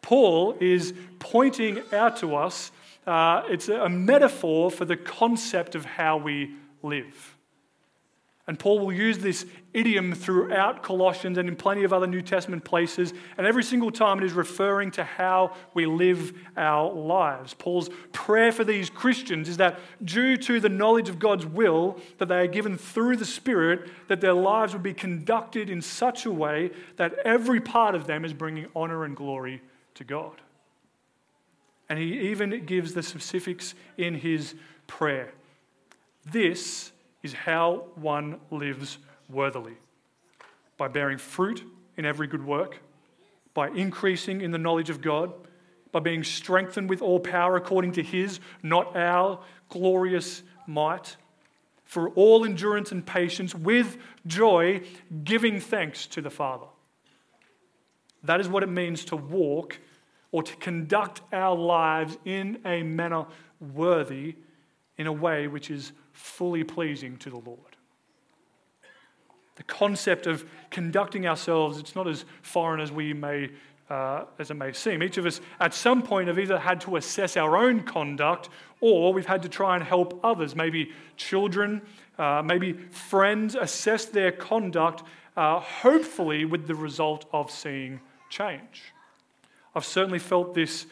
Paul 0.00 0.56
is 0.60 0.92
pointing 1.20 1.80
out 1.92 2.16
to 2.18 2.34
us, 2.34 2.72
uh, 3.06 3.42
it's 3.48 3.68
a 3.68 3.88
metaphor 3.88 4.70
for 4.70 4.84
the 4.84 4.96
concept 4.96 5.74
of 5.74 5.84
how 5.84 6.16
we 6.16 6.54
live. 6.82 7.31
And 8.48 8.58
Paul 8.58 8.80
will 8.80 8.92
use 8.92 9.18
this 9.18 9.46
idiom 9.72 10.14
throughout 10.14 10.82
Colossians 10.82 11.38
and 11.38 11.48
in 11.48 11.54
plenty 11.54 11.84
of 11.84 11.92
other 11.92 12.08
New 12.08 12.22
Testament 12.22 12.64
places. 12.64 13.14
And 13.38 13.46
every 13.46 13.62
single 13.62 13.92
time 13.92 14.18
it 14.18 14.24
is 14.24 14.32
referring 14.32 14.90
to 14.92 15.04
how 15.04 15.54
we 15.74 15.86
live 15.86 16.32
our 16.56 16.92
lives. 16.92 17.54
Paul's 17.54 17.88
prayer 18.10 18.50
for 18.50 18.64
these 18.64 18.90
Christians 18.90 19.48
is 19.48 19.58
that 19.58 19.78
due 20.04 20.36
to 20.38 20.58
the 20.58 20.68
knowledge 20.68 21.08
of 21.08 21.20
God's 21.20 21.46
will 21.46 22.00
that 22.18 22.26
they 22.26 22.40
are 22.40 22.48
given 22.48 22.76
through 22.76 23.16
the 23.16 23.24
Spirit, 23.24 23.88
that 24.08 24.20
their 24.20 24.34
lives 24.34 24.72
would 24.72 24.82
be 24.82 24.94
conducted 24.94 25.70
in 25.70 25.80
such 25.80 26.26
a 26.26 26.32
way 26.32 26.72
that 26.96 27.14
every 27.24 27.60
part 27.60 27.94
of 27.94 28.08
them 28.08 28.24
is 28.24 28.32
bringing 28.32 28.66
honor 28.74 29.04
and 29.04 29.16
glory 29.16 29.62
to 29.94 30.04
God. 30.04 30.40
And 31.88 31.98
he 31.98 32.30
even 32.30 32.64
gives 32.64 32.94
the 32.94 33.02
specifics 33.02 33.74
in 33.96 34.14
his 34.14 34.54
prayer. 34.86 35.32
This 36.24 36.91
is 37.22 37.32
how 37.32 37.84
one 37.94 38.38
lives 38.50 38.98
worthily 39.28 39.76
by 40.76 40.88
bearing 40.88 41.18
fruit 41.18 41.62
in 41.96 42.04
every 42.04 42.26
good 42.26 42.44
work, 42.44 42.80
by 43.54 43.68
increasing 43.68 44.40
in 44.40 44.50
the 44.50 44.58
knowledge 44.58 44.90
of 44.90 45.00
God, 45.00 45.32
by 45.92 46.00
being 46.00 46.24
strengthened 46.24 46.88
with 46.88 47.02
all 47.02 47.20
power 47.20 47.56
according 47.56 47.92
to 47.92 48.02
His, 48.02 48.40
not 48.62 48.96
our, 48.96 49.40
glorious 49.68 50.42
might, 50.66 51.16
for 51.84 52.08
all 52.10 52.44
endurance 52.44 52.90
and 52.92 53.04
patience 53.04 53.54
with 53.54 53.98
joy, 54.26 54.80
giving 55.24 55.60
thanks 55.60 56.06
to 56.06 56.22
the 56.22 56.30
Father. 56.30 56.66
That 58.24 58.40
is 58.40 58.48
what 58.48 58.62
it 58.62 58.68
means 58.68 59.04
to 59.06 59.16
walk 59.16 59.78
or 60.30 60.42
to 60.42 60.56
conduct 60.56 61.20
our 61.32 61.54
lives 61.54 62.16
in 62.24 62.58
a 62.64 62.82
manner 62.82 63.26
worthy 63.60 64.36
in 64.96 65.06
a 65.06 65.12
way 65.12 65.46
which 65.46 65.70
is 65.70 65.92
fully 66.22 66.64
pleasing 66.64 67.16
to 67.18 67.30
the 67.30 67.38
Lord. 67.38 67.76
The 69.56 69.64
concept 69.64 70.26
of 70.26 70.44
conducting 70.70 71.26
ourselves, 71.26 71.78
it's 71.78 71.94
not 71.94 72.08
as 72.08 72.24
foreign 72.42 72.80
as 72.80 72.90
we 72.90 73.12
may 73.12 73.50
uh, 73.90 74.24
as 74.38 74.50
it 74.50 74.54
may 74.54 74.72
seem. 74.72 75.02
Each 75.02 75.18
of 75.18 75.26
us, 75.26 75.42
at 75.60 75.74
some 75.74 76.02
point, 76.02 76.28
have 76.28 76.38
either 76.38 76.58
had 76.58 76.80
to 76.82 76.96
assess 76.96 77.36
our 77.36 77.58
own 77.58 77.82
conduct 77.82 78.48
or 78.80 79.12
we've 79.12 79.26
had 79.26 79.42
to 79.42 79.50
try 79.50 79.74
and 79.74 79.84
help 79.84 80.18
others, 80.24 80.56
maybe 80.56 80.92
children, 81.18 81.82
uh, 82.18 82.42
maybe 82.42 82.72
friends, 82.72 83.54
assess 83.54 84.06
their 84.06 84.32
conduct, 84.32 85.02
uh, 85.36 85.60
hopefully 85.60 86.46
with 86.46 86.66
the 86.66 86.74
result 86.74 87.26
of 87.34 87.50
seeing 87.50 88.00
change. 88.30 88.94
I've 89.74 89.84
certainly 89.84 90.18
felt 90.18 90.54
this 90.54 90.86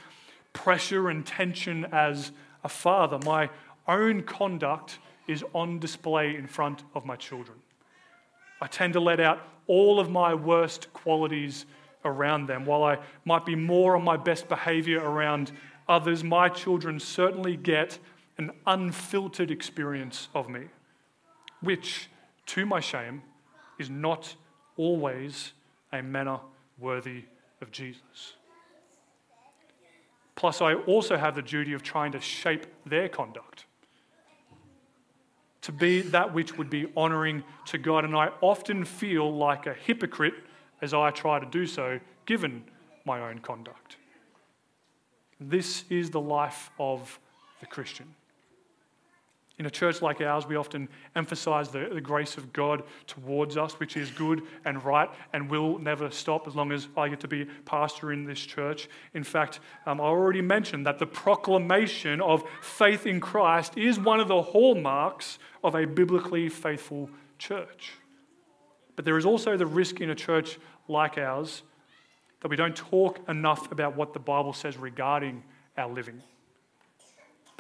pressure 0.53 1.09
and 1.09 1.25
tension 1.25 1.87
as 1.93 2.33
a 2.63 2.69
father. 2.69 3.19
My 3.25 3.49
own 3.89 4.25
conduct 4.25 4.99
is 5.27 5.45
on 5.53 5.79
display 5.79 6.37
in 6.37 6.47
front 6.47 6.83
of 6.95 7.05
my 7.05 7.17
children. 7.17 7.59
I 8.61 8.67
tend 8.67 8.93
to 8.95 9.01
let 9.01 9.21
out 9.21 9.41
all 9.67 10.01
of 10.01 10.11
my 10.11 10.35
worst 10.35 10.93
qualities 10.93 11.67
around 12.05 12.47
them. 12.47 12.65
While 12.65 12.85
I 12.85 12.99
might 13.25 13.47
be 13.47 13.55
more 13.55 13.97
on 13.97 14.05
my 14.05 14.17
best 14.17 14.49
behavior 14.49 15.01
around 15.01 15.53
others, 15.89 16.25
my 16.25 16.49
children 16.49 16.99
certainly 16.99 17.57
get 17.57 17.99
an 18.39 18.51
unfiltered 18.67 19.51
experience 19.51 20.29
of 20.35 20.49
me, 20.49 20.63
which, 21.61 22.09
to 22.47 22.67
my 22.67 22.81
shame, 22.81 23.23
is 23.79 23.91
not 23.91 24.35
always 24.77 25.53
a 25.93 26.03
manner 26.03 26.41
worthy 26.79 27.25
of 27.61 27.71
Jesus. 27.71 28.35
Plus, 30.37 30.63
I 30.63 30.75
also 30.75 31.19
have 31.19 31.35
the 31.35 31.43
duty 31.43 31.75
of 31.75 31.83
trying 31.83 32.13
to 32.13 32.21
shape 32.21 32.67
their 32.87 33.09
conduct 33.09 33.67
to 35.63 35.73
be 35.73 36.01
that 36.03 36.33
which 36.33 36.57
would 36.57 36.71
be 36.71 36.87
honoring 36.97 37.43
to 37.67 37.79
God. 37.79 38.05
And 38.05 38.17
I 38.17 38.31
often 38.41 38.85
feel 38.85 39.33
like 39.35 39.67
a 39.67 39.75
hypocrite 39.75 40.35
as 40.81 40.95
I 40.95 41.11
try 41.11 41.39
to 41.39 41.47
do 41.47 41.67
so, 41.67 42.01
given 42.27 42.65
my 43.05 43.21
own 43.21 43.41
conduct. 43.41 43.97
This 45.39 45.85
is 45.91 46.11
the 46.11 46.21
life 46.21 46.71
of 46.79 47.19
the 47.61 47.67
Christian. 47.67 48.15
In 49.61 49.67
a 49.67 49.71
church 49.71 50.01
like 50.01 50.23
ours, 50.23 50.47
we 50.47 50.57
often 50.57 50.89
emphasize 51.15 51.69
the, 51.69 51.91
the, 51.93 52.01
grace 52.01 52.39
of 52.39 52.51
God 52.51 52.83
towards 53.07 53.59
us, 53.59 53.79
which 53.79 53.95
is 53.95 54.11
good 54.11 54.41
and 54.65 54.83
right 54.83 55.11
and 55.35 55.51
will 55.51 55.79
never 55.79 56.11
stop 56.11 56.49
as 56.49 56.57
long 56.57 56.73
as 56.73 56.89
I 56.97 57.11
get 57.11 57.21
to 57.21 57.29
be 57.29 57.45
pastor 57.67 58.11
in 58.11 58.25
this 58.25 58.41
church. 58.41 58.89
In 59.13 59.23
fact, 59.23 59.61
um, 59.85 60.01
I 60.01 60.05
already 60.05 60.41
mentioned 60.41 60.87
that 60.87 60.99
the 60.99 61.05
proclamation 61.05 62.23
of 62.23 62.43
faith 62.63 63.05
in 63.07 63.21
Christ 63.21 63.77
is 63.77 64.01
one 64.01 64.19
of 64.19 64.29
the 64.29 64.41
hallmarks 64.41 65.39
of 65.63 65.75
a 65.75 65.85
biblically 65.85 66.49
faithful 66.49 67.11
church. 67.39 67.93
But 68.97 69.05
there 69.05 69.19
is 69.19 69.27
also 69.27 69.59
the 69.59 69.67
risk 69.67 70.01
in 70.01 70.09
a 70.09 70.15
church 70.15 70.59
like 70.89 71.19
ours 71.19 71.61
that 72.41 72.49
we 72.49 72.57
don't 72.57 72.75
talk 72.75 73.21
enough 73.29 73.71
about 73.71 73.95
what 73.95 74.15
the 74.15 74.21
Bible 74.21 74.55
says 74.55 74.79
regarding 74.79 75.43
our 75.77 75.91
living. 75.91 76.23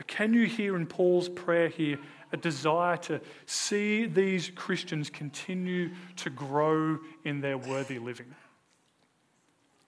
But 0.00 0.06
can 0.06 0.32
you 0.32 0.46
hear 0.46 0.76
in 0.76 0.86
Paul's 0.86 1.28
prayer 1.28 1.68
here 1.68 1.98
a 2.32 2.38
desire 2.38 2.96
to 2.96 3.20
see 3.44 4.06
these 4.06 4.48
Christians 4.48 5.10
continue 5.10 5.90
to 6.16 6.30
grow 6.30 6.96
in 7.22 7.42
their 7.42 7.58
worthy 7.58 7.98
living? 7.98 8.34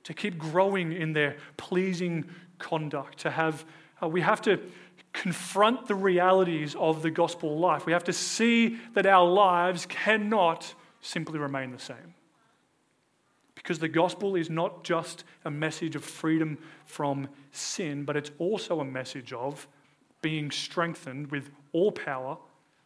To 0.05 0.13
keep 0.13 0.37
growing 0.37 0.93
in 0.93 1.15
their 1.15 1.39
pleasing 1.57 2.27
conduct, 2.59 3.21
to 3.21 3.31
have, 3.31 3.65
uh, 4.03 4.09
we 4.09 4.21
have 4.21 4.43
to 4.43 4.61
confront 5.15 5.87
the 5.87 5.95
realities 5.95 6.75
of 6.75 7.01
the 7.01 7.11
gospel 7.11 7.59
life. 7.59 7.87
We 7.87 7.93
have 7.93 8.05
to 8.05 8.13
see 8.13 8.77
that 8.93 9.07
our 9.07 9.27
lives 9.27 9.87
cannot 9.87 10.75
simply 11.01 11.39
remain 11.39 11.73
the 11.73 11.79
same. 11.79 12.13
Because 13.55 13.79
the 13.79 13.89
gospel 13.89 14.37
is 14.37 14.51
not 14.51 14.85
just 14.85 15.25
a 15.47 15.51
message 15.51 15.97
of 15.97 16.05
freedom 16.05 16.59
from 16.85 17.29
sin, 17.51 18.05
but 18.05 18.15
it's 18.15 18.31
also 18.39 18.81
a 18.81 18.85
message 18.85 19.33
of 19.33 19.67
being 20.23 20.51
strengthened 20.51 21.31
with 21.31 21.51
all 21.73 21.93
power 21.93 22.39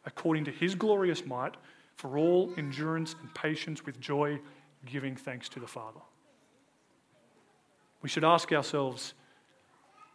according 0.04 0.44
to 0.46 0.50
his 0.50 0.74
glorious 0.74 1.24
might 1.24 1.54
for 1.96 2.18
all 2.18 2.52
endurance 2.56 3.14
and 3.20 3.34
patience 3.34 3.86
with 3.86 4.00
joy, 4.00 4.38
giving 4.84 5.16
thanks 5.16 5.48
to 5.48 5.60
the 5.60 5.66
Father. 5.66 6.00
We 8.02 8.08
should 8.08 8.24
ask 8.24 8.52
ourselves 8.52 9.14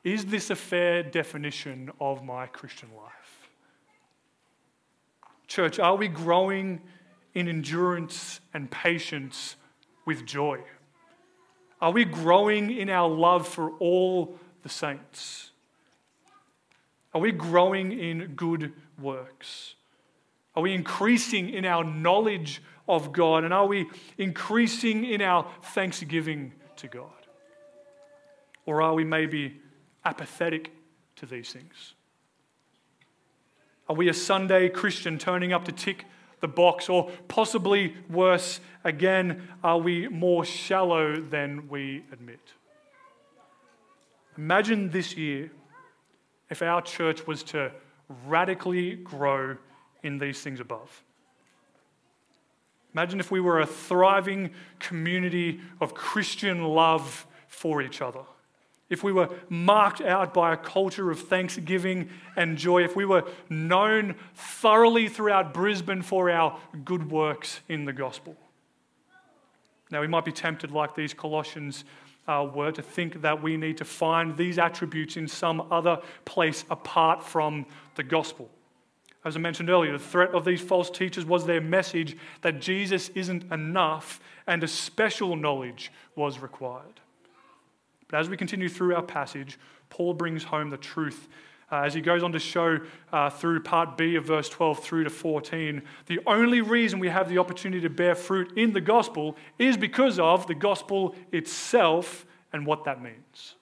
is 0.04 0.26
this 0.26 0.50
a 0.50 0.56
fair 0.56 1.04
definition 1.04 1.92
of 2.00 2.24
my 2.24 2.48
Christian 2.48 2.90
life? 2.98 3.50
Church, 5.48 5.78
are 5.78 5.96
we 5.96 6.08
growing 6.08 6.82
in 7.36 7.48
endurance 7.48 8.40
and 8.54 8.72
patience 8.72 9.58
with 10.06 10.26
joy? 10.26 10.60
Are 11.82 11.92
we 11.92 12.06
growing 12.06 12.72
in 12.72 12.90
our 12.90 13.10
love 13.10 13.48
for 13.48 13.72
all 13.78 14.40
the 14.64 14.70
saints? 14.70 15.51
Are 17.14 17.22
we 17.22 17.32
growing 17.32 17.92
in 17.92 18.36
good 18.36 18.74
works? 19.00 19.76
Are 20.56 20.64
we 20.64 20.74
increasing 20.74 21.50
in 21.50 21.66
our 21.66 21.84
knowledge 21.84 22.62
of 22.88 23.12
God? 23.12 23.44
And 23.44 23.54
are 23.54 23.68
we 23.68 23.90
increasing 24.18 25.06
in 25.06 25.22
our 25.22 25.50
thanksgiving 25.62 26.54
to 26.78 26.88
God? 26.88 27.10
Or 28.66 28.82
are 28.82 28.94
we 28.94 29.04
maybe 29.04 29.60
apathetic 30.06 30.72
to 31.18 31.26
these 31.26 31.52
things? 31.52 31.94
Are 33.90 33.96
we 33.96 34.10
a 34.10 34.14
Sunday 34.14 34.70
Christian 34.70 35.18
turning 35.18 35.52
up 35.52 35.66
to 35.66 35.72
tick 35.72 36.06
the 36.40 36.48
box? 36.48 36.88
Or 36.88 37.12
possibly 37.28 37.96
worse, 38.10 38.62
again, 38.84 39.48
are 39.64 39.78
we 39.78 40.08
more 40.08 40.46
shallow 40.46 41.20
than 41.20 41.68
we 41.68 42.04
admit? 42.12 42.40
Imagine 44.38 44.90
this 44.92 45.16
year 45.16 45.52
if 46.52 46.62
our 46.62 46.82
church 46.82 47.26
was 47.26 47.42
to 47.42 47.72
radically 48.28 48.96
grow 48.96 49.58
in 50.04 50.20
these 50.20 50.42
things 50.42 50.60
above. 50.60 51.04
Imagine 52.94 53.22
if 53.22 53.32
we 53.32 53.40
were 53.40 53.62
a 53.62 53.66
thriving 53.66 54.52
community 54.78 55.62
of 55.80 55.94
Christian 55.94 56.64
love 56.64 57.26
for 57.48 57.82
each 57.82 58.02
other. 58.02 58.24
If 58.90 59.02
we 59.02 59.14
were 59.14 59.30
marked 59.48 60.02
out 60.02 60.34
by 60.34 60.52
a 60.54 60.58
culture 60.58 61.10
of 61.10 61.22
thanksgiving 61.22 62.10
and 62.36 62.58
joy, 62.58 62.84
if 62.84 62.98
we 62.98 63.06
were 63.06 63.24
known 63.50 64.16
thoroughly 64.36 65.08
throughout 65.08 65.54
Brisbane 65.54 66.02
for 66.02 66.30
our 66.30 66.60
good 66.84 67.10
works 67.10 67.62
in 67.70 67.86
the 67.86 67.94
gospel. 67.94 68.36
Now, 69.90 70.02
we 70.02 70.08
might 70.08 70.26
be 70.26 70.34
tempted, 70.34 70.72
like 70.72 70.96
these 70.96 71.14
Colossians 71.14 71.86
uh, 72.28 72.48
were 72.54 72.72
to 72.72 72.82
think 72.82 73.22
that 73.22 73.42
we 73.42 73.58
need 73.58 73.78
to 73.78 73.86
find 73.86 74.38
these 74.38 74.60
attributes 74.60 75.18
in 75.18 75.28
some 75.28 75.68
other 75.72 76.00
place 76.26 76.64
apart 76.70 77.24
from 77.24 77.66
the 77.96 78.04
gospel. 78.04 78.50
As 79.24 79.36
I 79.36 79.40
mentioned 79.40 79.70
earlier, 79.70 79.92
the 79.92 80.00
threat 80.00 80.34
of 80.34 80.46
these 80.46 80.62
false 80.62 80.90
teachers 80.90 81.26
was 81.26 81.46
their 81.46 81.62
message 81.62 82.18
that 82.42 82.60
Jesus 82.60 83.10
isn't 83.10 83.52
enough 83.52 84.20
and 84.48 84.64
a 84.64 84.68
special 84.68 85.36
knowledge 85.36 85.92
was 86.16 86.40
required. 86.40 87.00
But 88.08 88.20
as 88.20 88.30
we 88.30 88.38
continue 88.38 88.68
through 88.68 88.96
our 88.96 89.04
passage, 89.04 89.60
Paul 89.90 90.14
brings 90.14 90.44
home 90.44 90.70
the 90.70 90.78
truth 90.78 91.28
uh, 91.72 91.84
as 91.84 91.94
he 91.94 92.02
goes 92.02 92.22
on 92.22 92.34
to 92.34 92.40
show 92.40 92.80
uh, 93.14 93.30
through 93.30 93.62
part 93.62 93.98
B 93.98 94.16
of 94.16 94.26
verse 94.26 94.50
12 94.50 94.84
through 94.84 95.06
to 95.06 95.10
14, 95.10 95.82
the 96.08 96.20
only 96.28 96.62
reason 96.62 97.00
we 97.00 97.08
have 97.08 97.30
the 97.30 97.38
opportunity 97.38 97.82
to 97.82 97.90
bear 97.90 98.14
fruit 98.14 98.58
in 98.58 98.74
the 98.74 98.82
gospel 98.82 99.38
is 99.58 99.78
because 99.78 100.20
of 100.20 100.48
the 100.48 100.56
gospel 100.56 101.16
itself 101.32 102.26
and 102.52 102.66
what 102.66 102.84
that 102.84 103.02
means. 103.02 103.56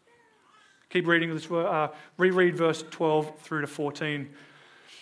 Keep 0.90 1.06
reading 1.06 1.32
this, 1.34 1.50
uh, 1.52 1.90
reread 2.18 2.56
verse 2.56 2.84
12 2.90 3.40
through 3.42 3.62
to 3.62 3.68
14. 3.68 4.22
It 4.22 4.30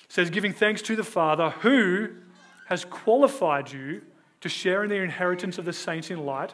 says, 0.09 0.29
Giving 0.29 0.51
thanks 0.51 0.81
to 0.83 0.97
the 0.97 1.03
Father 1.03 1.51
who 1.51 2.09
has 2.65 2.83
qualified 2.83 3.71
you 3.71 4.01
to 4.41 4.49
share 4.49 4.83
in 4.83 4.89
the 4.89 4.97
inheritance 4.97 5.57
of 5.57 5.63
the 5.63 5.71
saints 5.71 6.11
in 6.11 6.25
light, 6.25 6.53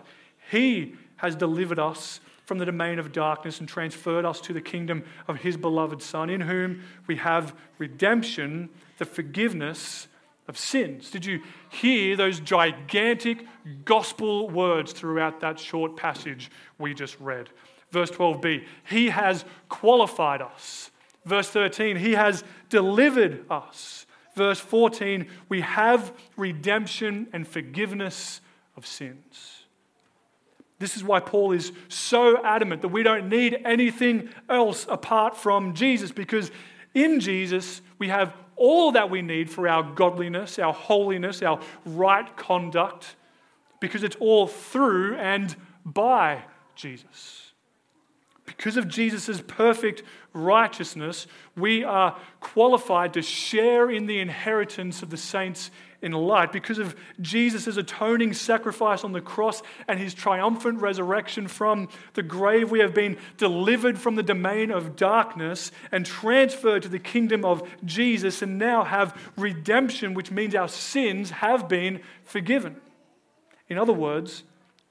he 0.51 0.95
has 1.17 1.35
delivered 1.35 1.79
us 1.79 2.19
from 2.45 2.57
the 2.57 2.65
domain 2.65 2.99
of 2.99 3.11
darkness 3.11 3.59
and 3.59 3.69
transferred 3.69 4.25
us 4.25 4.41
to 4.41 4.53
the 4.53 4.61
kingdom 4.61 5.03
of 5.27 5.37
his 5.37 5.57
beloved 5.57 6.01
Son, 6.01 6.29
in 6.29 6.41
whom 6.41 6.83
we 7.07 7.15
have 7.15 7.55
redemption, 7.77 8.69
the 8.97 9.05
forgiveness 9.05 10.07
of 10.47 10.57
sins. 10.57 11.09
Did 11.09 11.25
you 11.25 11.41
hear 11.69 12.15
those 12.15 12.39
gigantic 12.39 13.45
gospel 13.85 14.49
words 14.49 14.91
throughout 14.91 15.39
that 15.39 15.57
short 15.57 15.95
passage 15.95 16.51
we 16.77 16.93
just 16.93 17.19
read? 17.19 17.49
Verse 17.91 18.11
12b, 18.11 18.65
He 18.89 19.09
has 19.09 19.45
qualified 19.69 20.41
us. 20.41 20.91
Verse 21.25 21.49
13, 21.49 21.95
He 21.95 22.13
has 22.13 22.43
delivered 22.69 23.45
us. 23.49 24.05
Verse 24.35 24.59
14, 24.59 25.27
we 25.47 25.61
have 25.61 26.11
redemption 26.35 27.27
and 27.33 27.47
forgiveness 27.47 28.41
of 28.75 28.85
sins. 28.85 29.52
This 30.83 30.97
is 30.97 31.03
why 31.05 31.21
Paul 31.21 31.53
is 31.53 31.71
so 31.87 32.43
adamant 32.43 32.81
that 32.81 32.89
we 32.89 33.03
don't 33.03 33.29
need 33.29 33.57
anything 33.63 34.27
else 34.49 34.85
apart 34.89 35.37
from 35.37 35.75
Jesus, 35.75 36.11
because 36.11 36.51
in 36.93 37.21
Jesus 37.21 37.81
we 37.99 38.09
have 38.09 38.33
all 38.57 38.91
that 38.91 39.09
we 39.09 39.21
need 39.21 39.49
for 39.49 39.65
our 39.65 39.81
godliness, 39.81 40.59
our 40.59 40.73
holiness, 40.73 41.41
our 41.41 41.61
right 41.85 42.35
conduct, 42.35 43.15
because 43.79 44.03
it's 44.03 44.17
all 44.17 44.45
through 44.45 45.15
and 45.15 45.55
by 45.85 46.43
Jesus. 46.75 47.42
Because 48.45 48.75
of 48.75 48.87
Jesus' 48.87 49.41
perfect 49.41 50.03
righteousness, 50.33 51.27
we 51.55 51.83
are 51.83 52.17
qualified 52.39 53.13
to 53.13 53.21
share 53.21 53.89
in 53.89 54.05
the 54.05 54.19
inheritance 54.19 55.01
of 55.01 55.09
the 55.09 55.17
saints 55.17 55.71
in 56.01 56.11
light. 56.11 56.51
Because 56.51 56.77
of 56.77 56.95
Jesus' 57.21 57.77
atoning 57.77 58.33
sacrifice 58.33 59.05
on 59.05 59.13
the 59.13 59.21
cross 59.21 59.63
and 59.87 59.97
his 59.97 60.13
triumphant 60.13 60.81
resurrection 60.81 61.47
from 61.47 61.87
the 62.13 62.23
grave, 62.23 62.69
we 62.69 62.79
have 62.79 62.93
been 62.93 63.17
delivered 63.37 63.97
from 63.97 64.15
the 64.15 64.23
domain 64.23 64.69
of 64.69 64.97
darkness 64.97 65.71
and 65.91 66.05
transferred 66.05 66.83
to 66.83 66.89
the 66.89 66.99
kingdom 66.99 67.45
of 67.45 67.67
Jesus 67.85 68.41
and 68.41 68.57
now 68.57 68.83
have 68.83 69.17
redemption, 69.37 70.13
which 70.13 70.31
means 70.31 70.53
our 70.53 70.67
sins 70.67 71.29
have 71.31 71.69
been 71.69 72.01
forgiven. 72.25 72.75
In 73.69 73.77
other 73.77 73.93
words, 73.93 74.43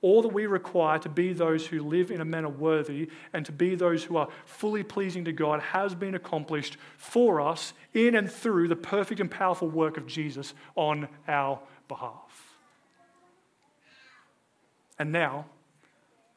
all 0.03 0.21
that 0.21 0.29
we 0.29 0.47
require 0.47 0.99
to 0.99 1.09
be 1.09 1.33
those 1.33 1.67
who 1.67 1.83
live 1.83 2.11
in 2.11 2.21
a 2.21 2.25
manner 2.25 2.49
worthy 2.49 3.09
and 3.33 3.47
to 3.47 3.53
be 3.53 3.77
those 3.77 4.05
who 4.05 4.17
are 4.17 4.29
fully 4.45 4.83
pleasing 4.83 5.25
to 5.25 5.33
God 5.33 5.61
has 5.61 5.95
been 5.95 6.17
accomplished 6.17 6.77
for 6.99 7.41
us 7.41 7.73
in 7.95 8.17
and 8.17 8.31
through 8.31 8.69
the 8.69 8.77
perfect 8.77 9.21
and 9.21 9.31
powerful 9.31 9.69
work 9.69 9.97
of 9.97 10.07
Jesus 10.07 10.55
on 10.75 11.09
our 11.29 11.61
behalf. 11.87 12.57
And 14.99 15.12
now, 15.12 15.47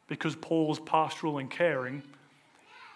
because 0.08 0.36
Paul's 0.36 0.80
pastoral 0.80 1.40
and 1.40 1.50
caring, 1.50 2.04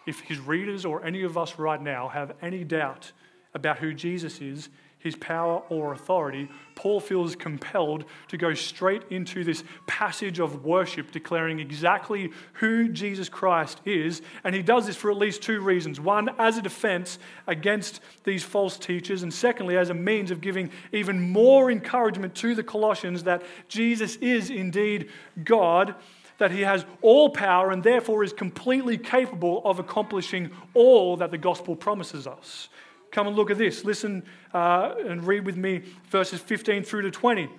if 0.05 0.21
his 0.21 0.39
readers 0.39 0.85
or 0.85 1.03
any 1.03 1.23
of 1.23 1.37
us 1.37 1.57
right 1.57 1.81
now 1.81 2.07
have 2.09 2.33
any 2.41 2.63
doubt 2.63 3.11
about 3.53 3.79
who 3.79 3.93
Jesus 3.93 4.39
is, 4.39 4.69
his 4.99 5.15
power 5.15 5.61
or 5.69 5.93
authority, 5.93 6.49
Paul 6.75 6.99
feels 6.99 7.35
compelled 7.35 8.03
to 8.27 8.37
go 8.37 8.53
straight 8.53 9.03
into 9.09 9.43
this 9.45 9.63
passage 9.87 10.39
of 10.39 10.65
worship, 10.65 11.11
declaring 11.11 11.59
exactly 11.59 12.31
who 12.53 12.89
Jesus 12.89 13.29
Christ 13.29 13.79
is. 13.85 14.21
And 14.43 14.53
he 14.53 14.61
does 14.61 14.85
this 14.85 14.97
for 14.97 15.09
at 15.09 15.17
least 15.17 15.41
two 15.41 15.61
reasons. 15.61 16.01
One, 16.01 16.29
as 16.37 16.57
a 16.57 16.61
defense 16.61 17.17
against 17.47 18.01
these 18.25 18.43
false 18.43 18.77
teachers, 18.77 19.23
and 19.23 19.33
secondly, 19.33 19.77
as 19.77 19.89
a 19.89 19.93
means 19.93 20.31
of 20.31 20.41
giving 20.41 20.69
even 20.91 21.31
more 21.31 21.71
encouragement 21.71 22.35
to 22.35 22.53
the 22.53 22.63
Colossians 22.63 23.23
that 23.23 23.43
Jesus 23.69 24.17
is 24.17 24.49
indeed 24.49 25.09
God 25.43 25.95
that 26.39 26.51
he 26.51 26.61
has 26.61 26.85
all 27.01 27.29
power 27.29 27.69
and 27.69 27.83
therefore 27.83 28.23
is 28.23 28.33
completely 28.33 28.97
capable 28.97 29.61
of 29.65 29.77
accomplishing 29.77 30.49
all 30.73 31.17
that 31.17 31.31
the 31.31 31.37
gospel 31.37 31.75
promises 31.75 32.25
us. 32.25 32.69
Come 33.11 33.27
and 33.27 33.35
look 33.35 33.49
at 33.49 33.57
this. 33.57 33.83
Listen 33.83 34.23
uh, 34.53 34.93
and 35.05 35.25
read 35.25 35.45
with 35.45 35.57
me 35.57 35.83
verses 36.09 36.39
15 36.39 36.83
through 36.83 37.03
to 37.03 37.11
20. 37.11 37.49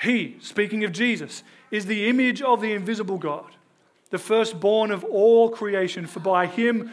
He, 0.00 0.36
speaking 0.40 0.84
of 0.84 0.92
Jesus, 0.92 1.42
is 1.70 1.86
the 1.86 2.08
image 2.08 2.40
of 2.40 2.60
the 2.60 2.72
invisible 2.72 3.18
God 3.18 3.54
the 4.10 4.18
firstborn 4.18 4.90
of 4.90 5.04
all 5.04 5.50
creation, 5.50 6.06
for 6.06 6.20
by 6.20 6.46
him 6.46 6.92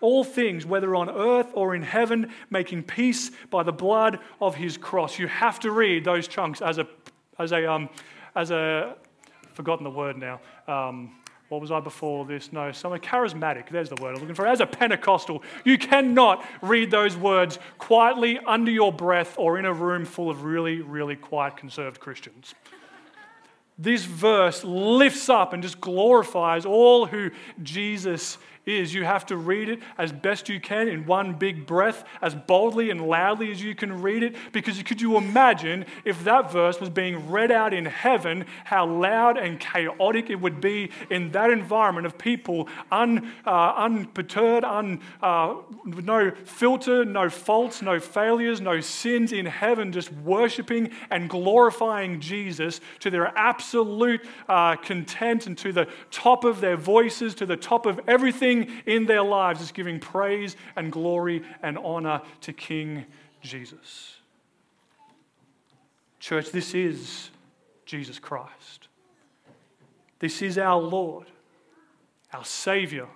all 0.00 0.24
things, 0.24 0.66
whether 0.66 0.94
on 0.94 1.10
earth 1.10 1.48
or 1.54 1.74
in 1.74 1.82
heaven, 1.82 2.30
making 2.50 2.84
peace 2.84 3.30
by 3.50 3.62
the 3.62 3.72
blood 3.72 4.18
of 4.40 4.54
his 4.54 4.76
cross. 4.76 5.18
You 5.18 5.28
have 5.28 5.60
to 5.60 5.70
read 5.70 6.04
those 6.04 6.28
chunks 6.28 6.60
as 6.60 6.78
a, 6.78 6.86
as 7.38 7.52
a, 7.52 7.70
um, 7.70 7.88
as 8.34 8.50
a, 8.50 8.96
forgotten 9.54 9.84
the 9.84 9.90
word 9.90 10.16
now. 10.16 10.40
Um, 10.66 11.16
what 11.48 11.60
was 11.60 11.70
I 11.70 11.80
before 11.80 12.24
this? 12.24 12.50
No, 12.50 12.72
some 12.72 12.92
charismatic. 12.92 13.68
There's 13.68 13.90
the 13.90 14.00
word 14.00 14.14
I'm 14.14 14.20
looking 14.20 14.34
for. 14.34 14.46
As 14.46 14.60
a 14.60 14.66
Pentecostal, 14.66 15.42
you 15.64 15.76
cannot 15.76 16.42
read 16.62 16.90
those 16.90 17.14
words 17.14 17.58
quietly 17.76 18.38
under 18.46 18.70
your 18.70 18.90
breath 18.90 19.34
or 19.36 19.58
in 19.58 19.66
a 19.66 19.72
room 19.72 20.06
full 20.06 20.30
of 20.30 20.44
really, 20.44 20.80
really 20.80 21.16
quiet 21.16 21.58
conserved 21.58 22.00
Christians 22.00 22.54
this 23.78 24.04
verse 24.04 24.62
lifts 24.64 25.28
up 25.28 25.52
and 25.52 25.62
just 25.62 25.80
glorifies 25.80 26.64
all 26.64 27.06
who 27.06 27.30
Jesus 27.62 28.38
is 28.64 28.94
you 28.94 29.04
have 29.04 29.26
to 29.26 29.36
read 29.36 29.68
it 29.68 29.80
as 29.98 30.12
best 30.12 30.48
you 30.48 30.60
can 30.60 30.88
in 30.88 31.04
one 31.04 31.34
big 31.34 31.66
breath, 31.66 32.04
as 32.20 32.34
boldly 32.34 32.90
and 32.90 33.00
loudly 33.00 33.50
as 33.50 33.62
you 33.62 33.74
can 33.74 34.02
read 34.02 34.22
it. 34.22 34.36
Because 34.52 34.80
could 34.82 35.00
you 35.00 35.16
imagine 35.16 35.84
if 36.04 36.22
that 36.24 36.52
verse 36.52 36.80
was 36.80 36.88
being 36.88 37.30
read 37.30 37.50
out 37.50 37.74
in 37.74 37.84
heaven, 37.86 38.46
how 38.64 38.86
loud 38.86 39.36
and 39.36 39.58
chaotic 39.58 40.30
it 40.30 40.40
would 40.40 40.60
be 40.60 40.90
in 41.10 41.32
that 41.32 41.50
environment 41.50 42.06
of 42.06 42.16
people 42.16 42.68
un, 42.90 43.32
uh, 43.46 43.74
unperturbed, 43.76 44.64
un, 44.64 45.00
uh, 45.22 45.54
no 45.84 46.30
filter, 46.44 47.04
no 47.04 47.28
faults, 47.28 47.82
no 47.82 47.98
failures, 47.98 48.60
no 48.60 48.80
sins 48.80 49.32
in 49.32 49.46
heaven, 49.46 49.90
just 49.90 50.12
worshiping 50.12 50.90
and 51.10 51.28
glorifying 51.28 52.20
Jesus 52.20 52.80
to 53.00 53.10
their 53.10 53.36
absolute 53.36 54.24
uh, 54.48 54.76
content 54.76 55.46
and 55.46 55.58
to 55.58 55.72
the 55.72 55.88
top 56.10 56.44
of 56.44 56.60
their 56.60 56.76
voices, 56.76 57.34
to 57.34 57.46
the 57.46 57.56
top 57.56 57.86
of 57.86 58.00
everything 58.06 58.51
in 58.86 59.06
their 59.06 59.22
lives 59.22 59.60
is 59.60 59.72
giving 59.72 59.98
praise 59.98 60.56
and 60.76 60.92
glory 60.92 61.42
and 61.62 61.78
honor 61.78 62.22
to 62.42 62.52
King 62.52 63.04
Jesus. 63.40 64.16
Church, 66.20 66.50
this 66.50 66.74
is 66.74 67.30
Jesus 67.84 68.18
Christ. 68.18 68.88
This 70.18 70.40
is 70.40 70.56
our 70.56 70.80
Lord, 70.80 71.26
our 72.32 72.44
Savior, 72.44 73.08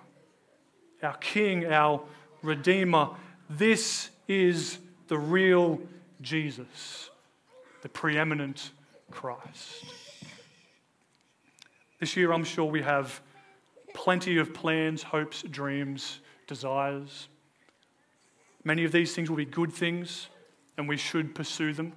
our 1.01 1.15
King, 1.17 1.65
our 1.65 2.01
Redeemer. 2.41 3.11
This 3.49 4.09
is 4.27 4.79
the 5.07 5.17
real 5.17 5.79
Jesus, 6.21 7.09
the 7.81 7.89
preeminent 7.89 8.71
Christ. 9.09 9.85
This 11.99 12.17
year, 12.17 12.33
I'm 12.33 12.43
sure 12.43 12.65
we 12.65 12.81
have 12.81 13.21
plenty 13.97 14.37
of 14.37 14.53
plans, 14.53 15.01
hopes, 15.01 15.41
dreams, 15.41 16.19
desires. 16.45 17.29
Many 18.63 18.85
of 18.85 18.91
these 18.91 19.15
things 19.15 19.27
will 19.27 19.37
be 19.37 19.45
good 19.45 19.73
things, 19.73 20.27
and 20.77 20.87
we 20.87 20.97
should 20.97 21.33
pursue 21.33 21.73
them. 21.73 21.93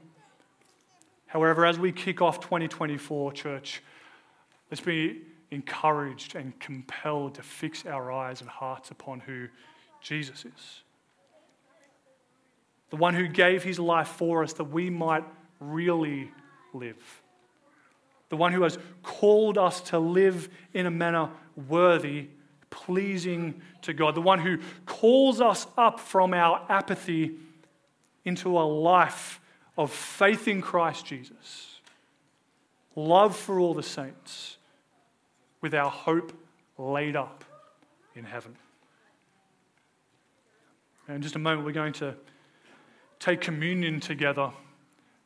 However, 1.27 1.67
as 1.67 1.79
we 1.79 1.93
kick 1.93 2.23
off 2.23 2.41
2024, 2.41 3.33
church, 3.33 3.83
let's 4.71 4.81
be 4.81 5.21
encouraged 5.51 6.37
and 6.37 6.59
compelled 6.59 7.35
to 7.35 7.43
fix 7.43 7.85
our 7.85 8.11
eyes 8.11 8.41
and 8.41 8.49
hearts 8.49 8.91
upon 8.91 9.21
who 9.21 9.49
Jesus 10.01 10.47
is. 10.47 10.83
The 12.89 12.97
one 12.97 13.13
who 13.13 13.29
gave 13.29 13.63
his 13.63 13.79
life 13.79 14.09
for 14.09 14.43
us 14.43 14.55
that 14.55 14.65
we 14.65 14.89
might 14.89 15.25
really 15.61 16.31
live. 16.73 17.23
The 18.31 18.37
one 18.37 18.53
who 18.53 18.63
has 18.63 18.79
called 19.03 19.59
us 19.59 19.81
to 19.83 19.99
live 19.99 20.49
in 20.73 20.87
a 20.87 20.91
manner 20.91 21.29
worthy, 21.69 22.29
pleasing 22.71 23.61
to 23.83 23.93
God, 23.93 24.15
the 24.15 24.23
one 24.23 24.39
who 24.39 24.59
calls 24.87 25.41
us 25.41 25.67
up 25.77 26.01
from 26.01 26.33
our 26.33 26.65
apathy 26.69 27.33
into 28.25 28.59
a 28.59 28.63
life 28.63 29.41
of 29.77 29.93
faith 29.93 30.47
in 30.47 30.63
Christ 30.63 31.07
Jesus, 31.07 31.81
love 32.95 33.37
for 33.37 33.59
all 33.59 33.75
the 33.75 33.83
saints, 33.83 34.59
with 35.61 35.75
our 35.75 35.91
hope 35.91 36.33
laid 36.79 37.17
up 37.17 37.45
in 38.15 38.25
heaven. 38.25 38.57
And 41.07 41.17
in 41.17 41.23
just 41.23 41.35
a 41.35 41.41
moment, 41.41 41.67
we're 41.67 41.73
going 41.73 41.93
to 41.95 42.15
take 43.19 43.41
communion 43.41 44.01
together 44.01 44.53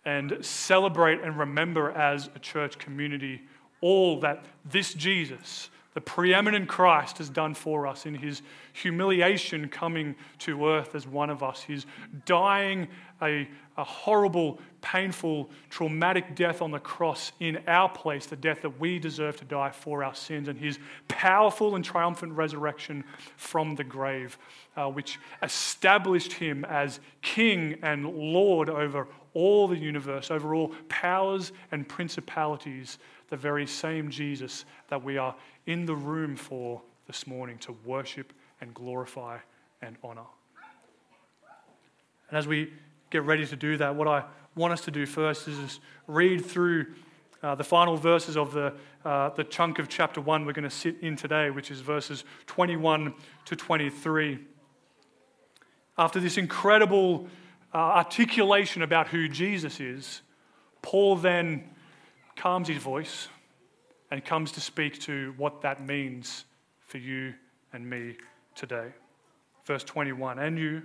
and 0.05 0.39
celebrate 0.45 1.21
and 1.21 1.39
remember 1.39 1.91
as 1.93 2.29
a 2.35 2.39
church 2.39 2.79
community 2.79 3.43
all 3.81 4.21
that 4.21 4.45
this 4.65 4.95
Jesus, 4.95 5.71
the 5.95 6.01
preeminent 6.01 6.69
Christ 6.69 7.19
has 7.19 7.29
done 7.29 7.55
for 7.55 7.87
us 7.87 8.07
in 8.07 8.15
his 8.15 8.43
humiliation 8.73 9.69
coming 9.69 10.17
to 10.41 10.67
earth 10.67 10.95
as 10.95 11.07
one 11.07 11.31
of 11.31 11.43
us, 11.43 11.63
his 11.63 11.87
dying 12.27 12.89
a, 13.23 13.49
a 13.77 13.85
horrible, 13.85 14.59
painful, 14.81 15.49
traumatic 15.71 16.35
death 16.35 16.63
on 16.63 16.71
the 16.71 16.79
cross 16.79 17.33
in 17.41 17.59
our 17.69 17.89
place, 17.89 18.27
the 18.27 18.37
death 18.37 18.63
that 18.63 18.81
we 18.81 18.99
deserve 18.99 19.37
to 19.37 19.45
die 19.45 19.71
for 19.71 20.03
our 20.03 20.15
sins, 20.15 20.49
and 20.49 20.59
his 20.59 20.79
powerful 21.09 21.77
and 21.77 21.85
triumphant 21.85 22.33
resurrection 22.33 23.05
from 23.37 23.75
the 23.77 23.85
grave, 23.85 24.37
uh, 24.77 24.89
which 24.89 25.19
established 25.43 26.33
him 26.33 26.65
as 26.65 27.01
king 27.23 27.79
and 27.83 28.07
lord 28.07 28.69
over 28.69 29.07
all 29.35 29.69
the 29.69 29.77
universe, 29.77 30.31
over 30.31 30.55
all 30.55 30.73
powers 30.89 31.53
and 31.73 31.89
principalities, 31.89 32.99
the 33.29 33.37
very 33.37 33.67
same 33.67 34.11
Jesus 34.11 34.65
that 34.89 35.03
we 35.03 35.19
are 35.19 35.35
in 35.67 35.87
the 35.87 35.95
room 35.95 36.37
for 36.37 36.81
this 37.07 37.27
morning 37.27 37.59
to 37.59 37.77
worship 37.85 38.33
and 38.61 38.73
glorify 38.73 39.39
and 39.83 39.97
honor. 40.03 40.23
And 42.29 42.39
as 42.39 42.47
we 42.47 42.73
get 43.11 43.25
ready 43.25 43.47
to 43.47 43.57
do 43.57 43.77
that, 43.77 43.95
what 43.95 44.09
I 44.09 44.25
want 44.55 44.73
us 44.73 44.81
to 44.83 44.91
do 44.91 45.05
first 45.05 45.47
is 45.49 45.59
just 45.59 45.81
read 46.07 46.45
through 46.45 46.87
uh, 47.43 47.55
the 47.55 47.65
final 47.65 47.97
verses 47.97 48.37
of 48.37 48.53
the, 48.53 48.73
uh, 49.05 49.29
the 49.31 49.45
chunk 49.45 49.79
of 49.79 49.89
chapter 49.89 50.21
1 50.21 50.47
we're 50.47 50.53
going 50.53 50.63
to 50.65 50.71
sit 50.71 50.97
in 51.03 51.15
today, 51.15 51.51
which 51.51 51.71
is 51.71 51.81
verses 51.81 52.25
21 52.47 53.13
to 53.45 53.57
23. 53.57 54.39
After 55.99 56.21
this 56.21 56.39
incredible 56.39 57.29
uh, 57.75 57.79
articulation 57.79 58.83
about 58.83 59.09
who 59.09 59.29
Jesus 59.29 59.81
is, 59.81 60.23
Paul 60.81 61.17
then 61.17 61.71
calms 62.37 62.69
his 62.69 62.79
voice 62.79 63.29
and 64.11 64.25
comes 64.25 64.53
to 64.53 64.61
speak 64.61 65.01
to 65.01 65.35
what 65.37 65.63
that 65.63 65.85
means 65.85 66.45
for 66.87 66.99
you 66.99 67.35
and 67.73 67.89
me 67.89 68.17
today. 68.55 68.93
Verse 69.65 69.83
21 69.83 70.39
And 70.39 70.59
you, 70.59 70.83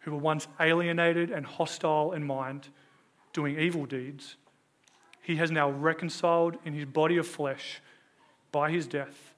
who 0.00 0.12
were 0.12 0.18
once 0.18 0.46
alienated 0.60 1.30
and 1.30 1.44
hostile 1.44 2.12
in 2.12 2.24
mind, 2.24 2.68
doing 3.32 3.58
evil 3.58 3.84
deeds, 3.84 4.36
he 5.20 5.36
has 5.36 5.50
now 5.50 5.70
reconciled 5.70 6.56
in 6.64 6.72
his 6.72 6.84
body 6.86 7.16
of 7.16 7.26
flesh 7.26 7.80
by 8.52 8.70
his 8.70 8.86
death 8.86 9.34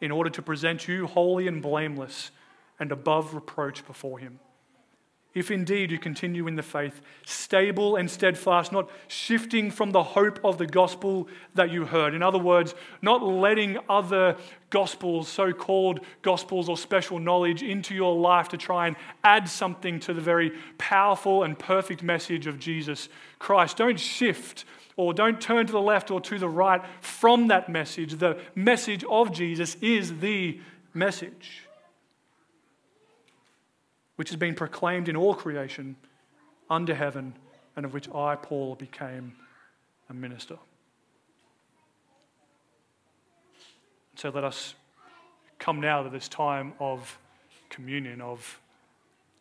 in 0.00 0.10
order 0.10 0.30
to 0.30 0.42
present 0.42 0.88
you 0.88 1.06
holy 1.06 1.46
and 1.46 1.62
blameless 1.62 2.30
and 2.80 2.90
above 2.90 3.34
reproach 3.34 3.86
before 3.86 4.18
him. 4.18 4.40
If 5.34 5.50
indeed 5.50 5.90
you 5.90 5.98
continue 5.98 6.46
in 6.46 6.54
the 6.54 6.62
faith, 6.62 7.00
stable 7.26 7.96
and 7.96 8.08
steadfast, 8.08 8.70
not 8.70 8.88
shifting 9.08 9.70
from 9.70 9.90
the 9.90 10.02
hope 10.02 10.38
of 10.44 10.58
the 10.58 10.66
gospel 10.66 11.28
that 11.54 11.70
you 11.70 11.84
heard. 11.84 12.14
In 12.14 12.22
other 12.22 12.38
words, 12.38 12.74
not 13.02 13.22
letting 13.22 13.78
other 13.88 14.36
gospels, 14.70 15.28
so 15.28 15.52
called 15.52 16.00
gospels 16.22 16.68
or 16.68 16.76
special 16.76 17.18
knowledge, 17.18 17.62
into 17.62 17.94
your 17.94 18.14
life 18.14 18.48
to 18.48 18.56
try 18.56 18.86
and 18.86 18.96
add 19.24 19.48
something 19.48 19.98
to 20.00 20.14
the 20.14 20.20
very 20.20 20.52
powerful 20.78 21.42
and 21.42 21.58
perfect 21.58 22.02
message 22.02 22.46
of 22.46 22.60
Jesus 22.60 23.08
Christ. 23.40 23.76
Don't 23.76 23.98
shift 23.98 24.64
or 24.96 25.12
don't 25.12 25.40
turn 25.40 25.66
to 25.66 25.72
the 25.72 25.80
left 25.80 26.10
or 26.12 26.20
to 26.20 26.38
the 26.38 26.48
right 26.48 26.80
from 27.00 27.48
that 27.48 27.68
message. 27.68 28.14
The 28.14 28.38
message 28.54 29.04
of 29.10 29.32
Jesus 29.32 29.76
is 29.80 30.20
the 30.20 30.60
message 30.92 31.64
which 34.16 34.30
has 34.30 34.36
been 34.36 34.54
proclaimed 34.54 35.08
in 35.08 35.16
all 35.16 35.34
creation 35.34 35.96
under 36.70 36.94
heaven, 36.94 37.34
and 37.76 37.84
of 37.84 37.92
which 37.92 38.08
I, 38.14 38.36
Paul, 38.36 38.74
became 38.76 39.34
a 40.08 40.14
minister. 40.14 40.56
So 44.16 44.30
let 44.30 44.44
us 44.44 44.74
come 45.58 45.80
now 45.80 46.02
to 46.02 46.10
this 46.10 46.28
time 46.28 46.72
of 46.78 47.18
communion, 47.68 48.20
of 48.20 48.60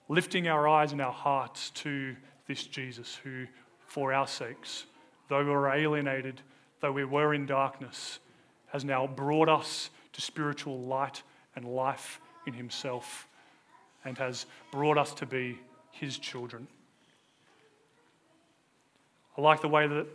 lifting 0.09 0.47
our 0.47 0.67
eyes 0.67 0.91
and 0.91 1.01
our 1.01 1.11
hearts 1.11 1.69
to 1.71 2.15
this 2.47 2.65
Jesus 2.65 3.15
who, 3.23 3.45
for 3.85 4.13
our 4.13 4.27
sakes, 4.27 4.85
though 5.29 5.43
we 5.43 5.51
were 5.51 5.69
alienated, 5.69 6.41
though 6.81 6.91
we 6.91 7.05
were 7.05 7.33
in 7.33 7.45
darkness, 7.45 8.19
has 8.67 8.83
now 8.83 9.05
brought 9.05 9.47
us 9.47 9.91
to 10.13 10.21
spiritual 10.21 10.79
light 10.79 11.21
and 11.55 11.65
life 11.65 12.19
in 12.47 12.53
himself 12.53 13.27
and 14.05 14.17
has 14.17 14.45
brought 14.71 14.97
us 14.97 15.13
to 15.15 15.25
be 15.25 15.59
his 15.91 16.17
children. 16.17 16.67
I 19.37 19.41
like 19.41 19.61
the 19.61 19.67
way 19.67 19.87
that 19.87 20.05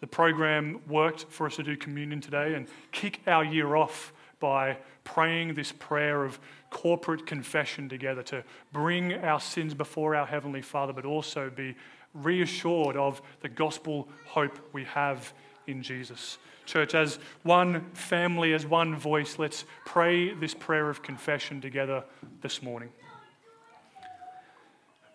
the 0.00 0.06
program 0.06 0.80
worked 0.88 1.26
for 1.30 1.46
us 1.46 1.56
to 1.56 1.62
do 1.62 1.76
communion 1.76 2.20
today 2.20 2.54
and 2.54 2.66
kick 2.92 3.20
our 3.26 3.44
year 3.44 3.76
off 3.76 4.12
by 4.38 4.76
praying 5.04 5.54
this 5.54 5.72
prayer 5.72 6.24
of 6.24 6.38
corporate 6.70 7.26
confession 7.26 7.88
together 7.88 8.22
to 8.22 8.44
bring 8.72 9.14
our 9.14 9.40
sins 9.40 9.72
before 9.72 10.14
our 10.14 10.26
Heavenly 10.26 10.62
Father, 10.62 10.92
but 10.92 11.04
also 11.04 11.48
be 11.48 11.74
reassured 12.12 12.96
of 12.96 13.22
the 13.40 13.48
gospel 13.48 14.08
hope 14.26 14.58
we 14.72 14.84
have 14.84 15.32
in 15.66 15.82
Jesus. 15.82 16.38
Church, 16.66 16.94
as 16.94 17.18
one 17.44 17.86
family, 17.92 18.52
as 18.52 18.66
one 18.66 18.96
voice, 18.96 19.38
let's 19.38 19.64
pray 19.84 20.34
this 20.34 20.52
prayer 20.52 20.90
of 20.90 21.02
confession 21.02 21.60
together 21.60 22.04
this 22.42 22.62
morning. 22.62 22.90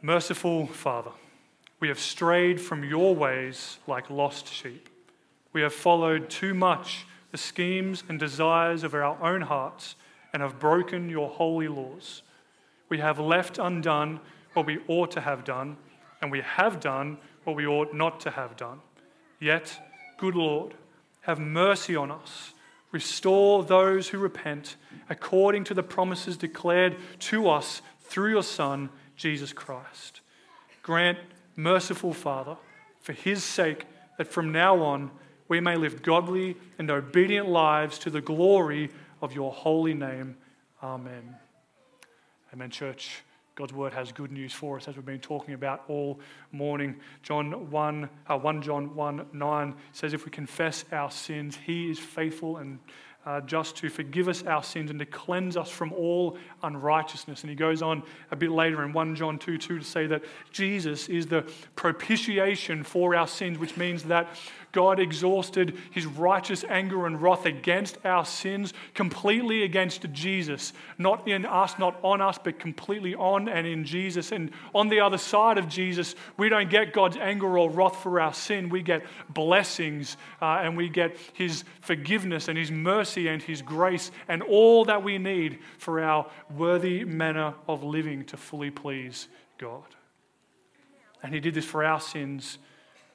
Merciful 0.02 0.66
Father, 0.68 1.12
we 1.80 1.90
have 1.90 2.00
strayed 2.00 2.60
from 2.60 2.84
your 2.84 3.14
ways 3.14 3.78
like 3.86 4.10
lost 4.10 4.52
sheep. 4.52 4.90
We 5.54 5.62
have 5.62 5.74
followed 5.74 6.30
too 6.30 6.54
much 6.54 7.06
the 7.32 7.38
schemes 7.38 8.04
and 8.08 8.20
desires 8.20 8.84
of 8.84 8.94
our 8.94 9.22
own 9.22 9.42
hearts 9.42 9.96
and 10.34 10.42
have 10.42 10.60
broken 10.60 11.10
your 11.10 11.30
holy 11.30 11.68
laws. 11.68 12.24
We 12.90 13.00
have 13.00 13.20
left 13.20 13.58
undone 13.58 14.22
what 14.54 14.66
we 14.66 14.80
ought 14.88 15.12
to 15.12 15.22
have 15.22 15.44
done, 15.44 15.78
and 16.22 16.32
we 16.32 16.42
have 16.42 16.80
done 16.80 17.18
what 17.44 17.56
we 17.56 17.68
ought 17.68 17.94
not 17.94 18.20
to 18.22 18.32
have 18.32 18.56
done. 18.56 18.80
Yet, 19.40 19.80
good 20.18 20.36
Lord, 20.36 20.76
have 21.22 21.40
mercy 21.40 21.96
on 21.96 22.12
us. 22.12 22.54
Restore 22.92 23.64
those 23.64 24.10
who 24.10 24.18
repent 24.18 24.76
according 25.10 25.64
to 25.66 25.74
the 25.74 25.84
promises 25.84 26.38
declared 26.38 26.98
to 27.20 27.50
us 27.50 27.82
through 28.02 28.32
your 28.32 28.44
Son 28.44 28.90
Jesus 29.16 29.54
Christ. 29.54 30.22
Grant, 30.84 31.18
merciful 31.56 32.14
Father, 32.14 32.58
for 33.02 33.14
his 33.14 33.44
sake, 33.44 33.86
that 34.18 34.28
from 34.28 34.52
now 34.52 34.82
on 34.82 35.12
we 35.48 35.60
may 35.60 35.76
live 35.76 36.02
godly 36.02 36.56
and 36.78 36.90
obedient 36.90 37.48
lives 37.48 38.00
to 38.00 38.10
the 38.10 38.22
glory 38.22 38.90
of 39.22 39.34
your 39.34 39.52
holy 39.52 39.94
name. 39.94 40.36
Amen. 40.82 41.36
Amen, 42.54 42.70
church. 42.70 43.22
God's 43.56 43.74
word 43.74 43.94
has 43.94 44.14
good 44.14 44.32
news 44.32 44.54
for 44.54 44.78
us 44.78 44.88
as 44.88 44.96
we've 44.96 45.06
been 45.06 45.20
talking 45.20 45.54
about 45.54 45.84
all 45.90 46.20
morning. 46.54 46.96
John 47.22 47.70
1, 47.70 48.10
uh, 48.28 48.38
1 48.38 48.62
John 48.62 48.96
1 48.96 49.26
9 49.34 49.76
says, 49.92 50.14
If 50.14 50.24
we 50.24 50.32
confess 50.32 50.86
our 50.92 51.12
sins, 51.12 51.58
he 51.66 51.92
is 51.92 52.00
faithful 52.00 52.58
and 52.58 52.80
uh, 53.26 53.42
just 53.42 53.76
to 53.78 53.90
forgive 53.90 54.28
us 54.28 54.44
our 54.44 54.64
sins 54.64 54.90
and 54.90 55.00
to 55.00 55.06
cleanse 55.06 55.56
us 55.56 55.70
from 55.70 55.94
all 55.94 56.38
unrighteousness. 56.64 57.42
And 57.42 57.50
he 57.50 57.56
goes 57.56 57.82
on 57.82 58.04
a 58.32 58.36
bit 58.36 58.52
later 58.52 58.84
in 58.84 58.94
1 58.94 59.16
John 59.16 59.38
2 59.38 59.58
2 59.58 59.80
to 59.80 59.86
say 59.86 60.08
that 60.08 60.24
Jesus 60.52 61.08
is 61.08 61.28
the 61.28 61.44
propitiation 61.76 62.84
for 62.84 63.16
our 63.16 63.28
sins, 63.28 63.60
which 63.60 63.78
means 63.78 64.04
that 64.04 64.28
God 64.72 65.00
exhausted 65.00 65.78
his 65.92 66.06
righteous 66.06 66.64
anger 66.70 67.06
and 67.06 67.22
wrath 67.22 67.46
against 67.46 67.98
our 68.06 68.26
sins, 68.26 68.74
completely 68.94 69.64
against 69.64 70.12
Jesus. 70.14 70.72
Not 70.98 71.28
in 71.28 71.46
us, 71.46 71.78
not 71.78 72.00
on 72.04 72.22
us, 72.22 72.40
but 72.42 72.60
completely 72.60 73.14
on 73.16 73.50
and 73.50 73.68
in 73.68 73.84
Jesus. 73.84 74.32
And 74.32 74.52
on 74.74 74.88
the 74.88 75.02
other 75.02 75.18
side 75.18 75.58
of 75.58 75.68
Jesus, 75.68 76.16
we 76.38 76.48
don't 76.50 76.70
get 76.70 76.94
God's 76.94 77.18
anger 77.18 77.58
or 77.58 77.70
wrath 77.70 78.02
for 78.02 78.20
our 78.20 78.34
sin. 78.34 78.70
We 78.70 78.82
get 78.82 79.04
blessings 79.30 80.16
uh, 80.42 80.62
and 80.62 80.78
we 80.78 80.88
get 80.88 81.18
his 81.34 81.64
forgiveness 81.82 82.48
and 82.48 82.58
his 82.58 82.72
mercy 82.72 83.28
and 83.28 83.42
his 83.42 83.62
grace 83.62 84.12
and 84.28 84.42
all 84.42 84.86
that 84.86 85.04
we 85.04 85.18
need 85.18 85.60
for 85.78 86.02
our 86.02 86.30
worthy 86.56 87.04
manner 87.04 87.54
of 87.68 87.84
living 87.84 88.24
to 88.26 88.38
fully 88.38 88.72
please 88.72 89.28
God. 89.58 89.84
And 91.24 91.34
he 91.34 91.40
did 91.40 91.54
this 91.54 91.66
for 91.66 91.84
our 91.84 92.00
sins, 92.00 92.58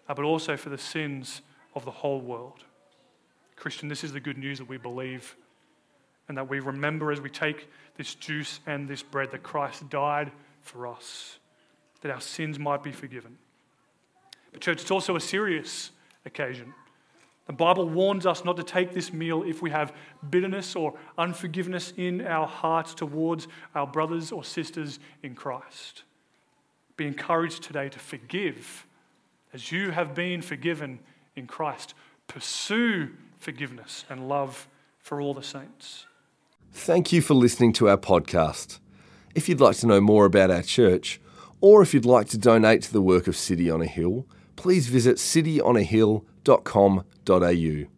uh, 0.09 0.15
but 0.15 0.25
also 0.25 0.57
for 0.57 0.69
the 0.69 0.79
sins 0.79 1.43
of 1.77 1.85
the 1.85 1.91
whole 1.93 2.21
world. 2.21 2.65
Christian, 3.55 3.89
this 3.89 4.03
is 4.03 4.13
the 4.13 4.21
good 4.21 4.39
news 4.39 4.59
that 4.59 4.69
we 4.69 4.79
believe 4.79 5.37
and 6.29 6.37
that 6.37 6.49
we 6.49 6.59
remember 6.59 7.13
as 7.13 7.21
we 7.21 7.31
take 7.31 7.69
this 7.97 8.15
juice 8.15 8.59
and 8.67 8.89
this 8.89 9.03
bread 9.03 9.31
that 9.31 9.43
Christ 9.43 9.89
died 9.89 10.33
for 10.63 10.87
us, 10.89 11.39
that 12.01 12.11
our 12.11 12.21
sins 12.21 12.59
might 12.59 12.83
be 12.83 12.91
forgiven. 12.91 13.37
But, 14.51 14.61
church, 14.61 14.81
it's 14.81 14.91
also 14.91 15.15
a 15.15 15.21
serious 15.21 15.91
occasion. 16.25 16.75
The 17.47 17.53
Bible 17.53 17.89
warns 17.89 18.27
us 18.27 18.45
not 18.45 18.57
to 18.57 18.65
take 18.65 18.93
this 18.93 19.13
meal 19.13 19.45
if 19.45 19.63
we 19.63 19.71
have 19.71 19.95
bitterness 20.31 20.75
or 20.75 20.95
unforgiveness 21.17 21.93
in 21.97 22.27
our 22.27 22.47
hearts 22.47 22.93
towards 22.93 23.47
our 23.75 23.87
brothers 23.87 24.33
or 24.33 24.43
sisters 24.43 24.99
in 25.23 25.35
Christ. 25.37 26.03
Be 26.97 27.07
encouraged 27.07 27.63
today 27.63 27.89
to 27.89 27.99
forgive 27.99 28.87
as 29.53 29.71
you 29.71 29.91
have 29.91 30.15
been 30.15 30.43
forgiven 30.43 30.99
in 31.37 31.47
Christ. 31.47 31.95
Pursue 32.27 33.11
forgiveness 33.39 34.05
and 34.11 34.29
love 34.29 34.69
for 34.99 35.21
all 35.21 35.35
the 35.35 35.43
saints. 35.43 36.07
Thank 36.73 37.13
you 37.13 37.23
for 37.23 37.35
listening 37.35 37.73
to 37.75 37.89
our 37.89 37.97
podcast. 37.97 38.81
If 39.35 39.49
you'd 39.49 39.61
like 39.61 39.77
to 39.77 39.87
know 39.87 40.01
more 40.01 40.25
about 40.25 40.51
our 40.51 40.63
church, 40.63 41.21
or 41.61 41.83
if 41.83 41.95
you'd 41.95 42.05
like 42.05 42.29
to 42.31 42.39
donate 42.39 42.83
to 42.83 42.93
the 42.93 43.03
work 43.03 43.27
of 43.27 43.37
City 43.37 43.71
on 43.71 43.83
a 43.83 43.87
Hill, 43.87 44.27
please 44.57 44.89
visit 44.89 45.17
cityonahill.com.au. 45.17 47.96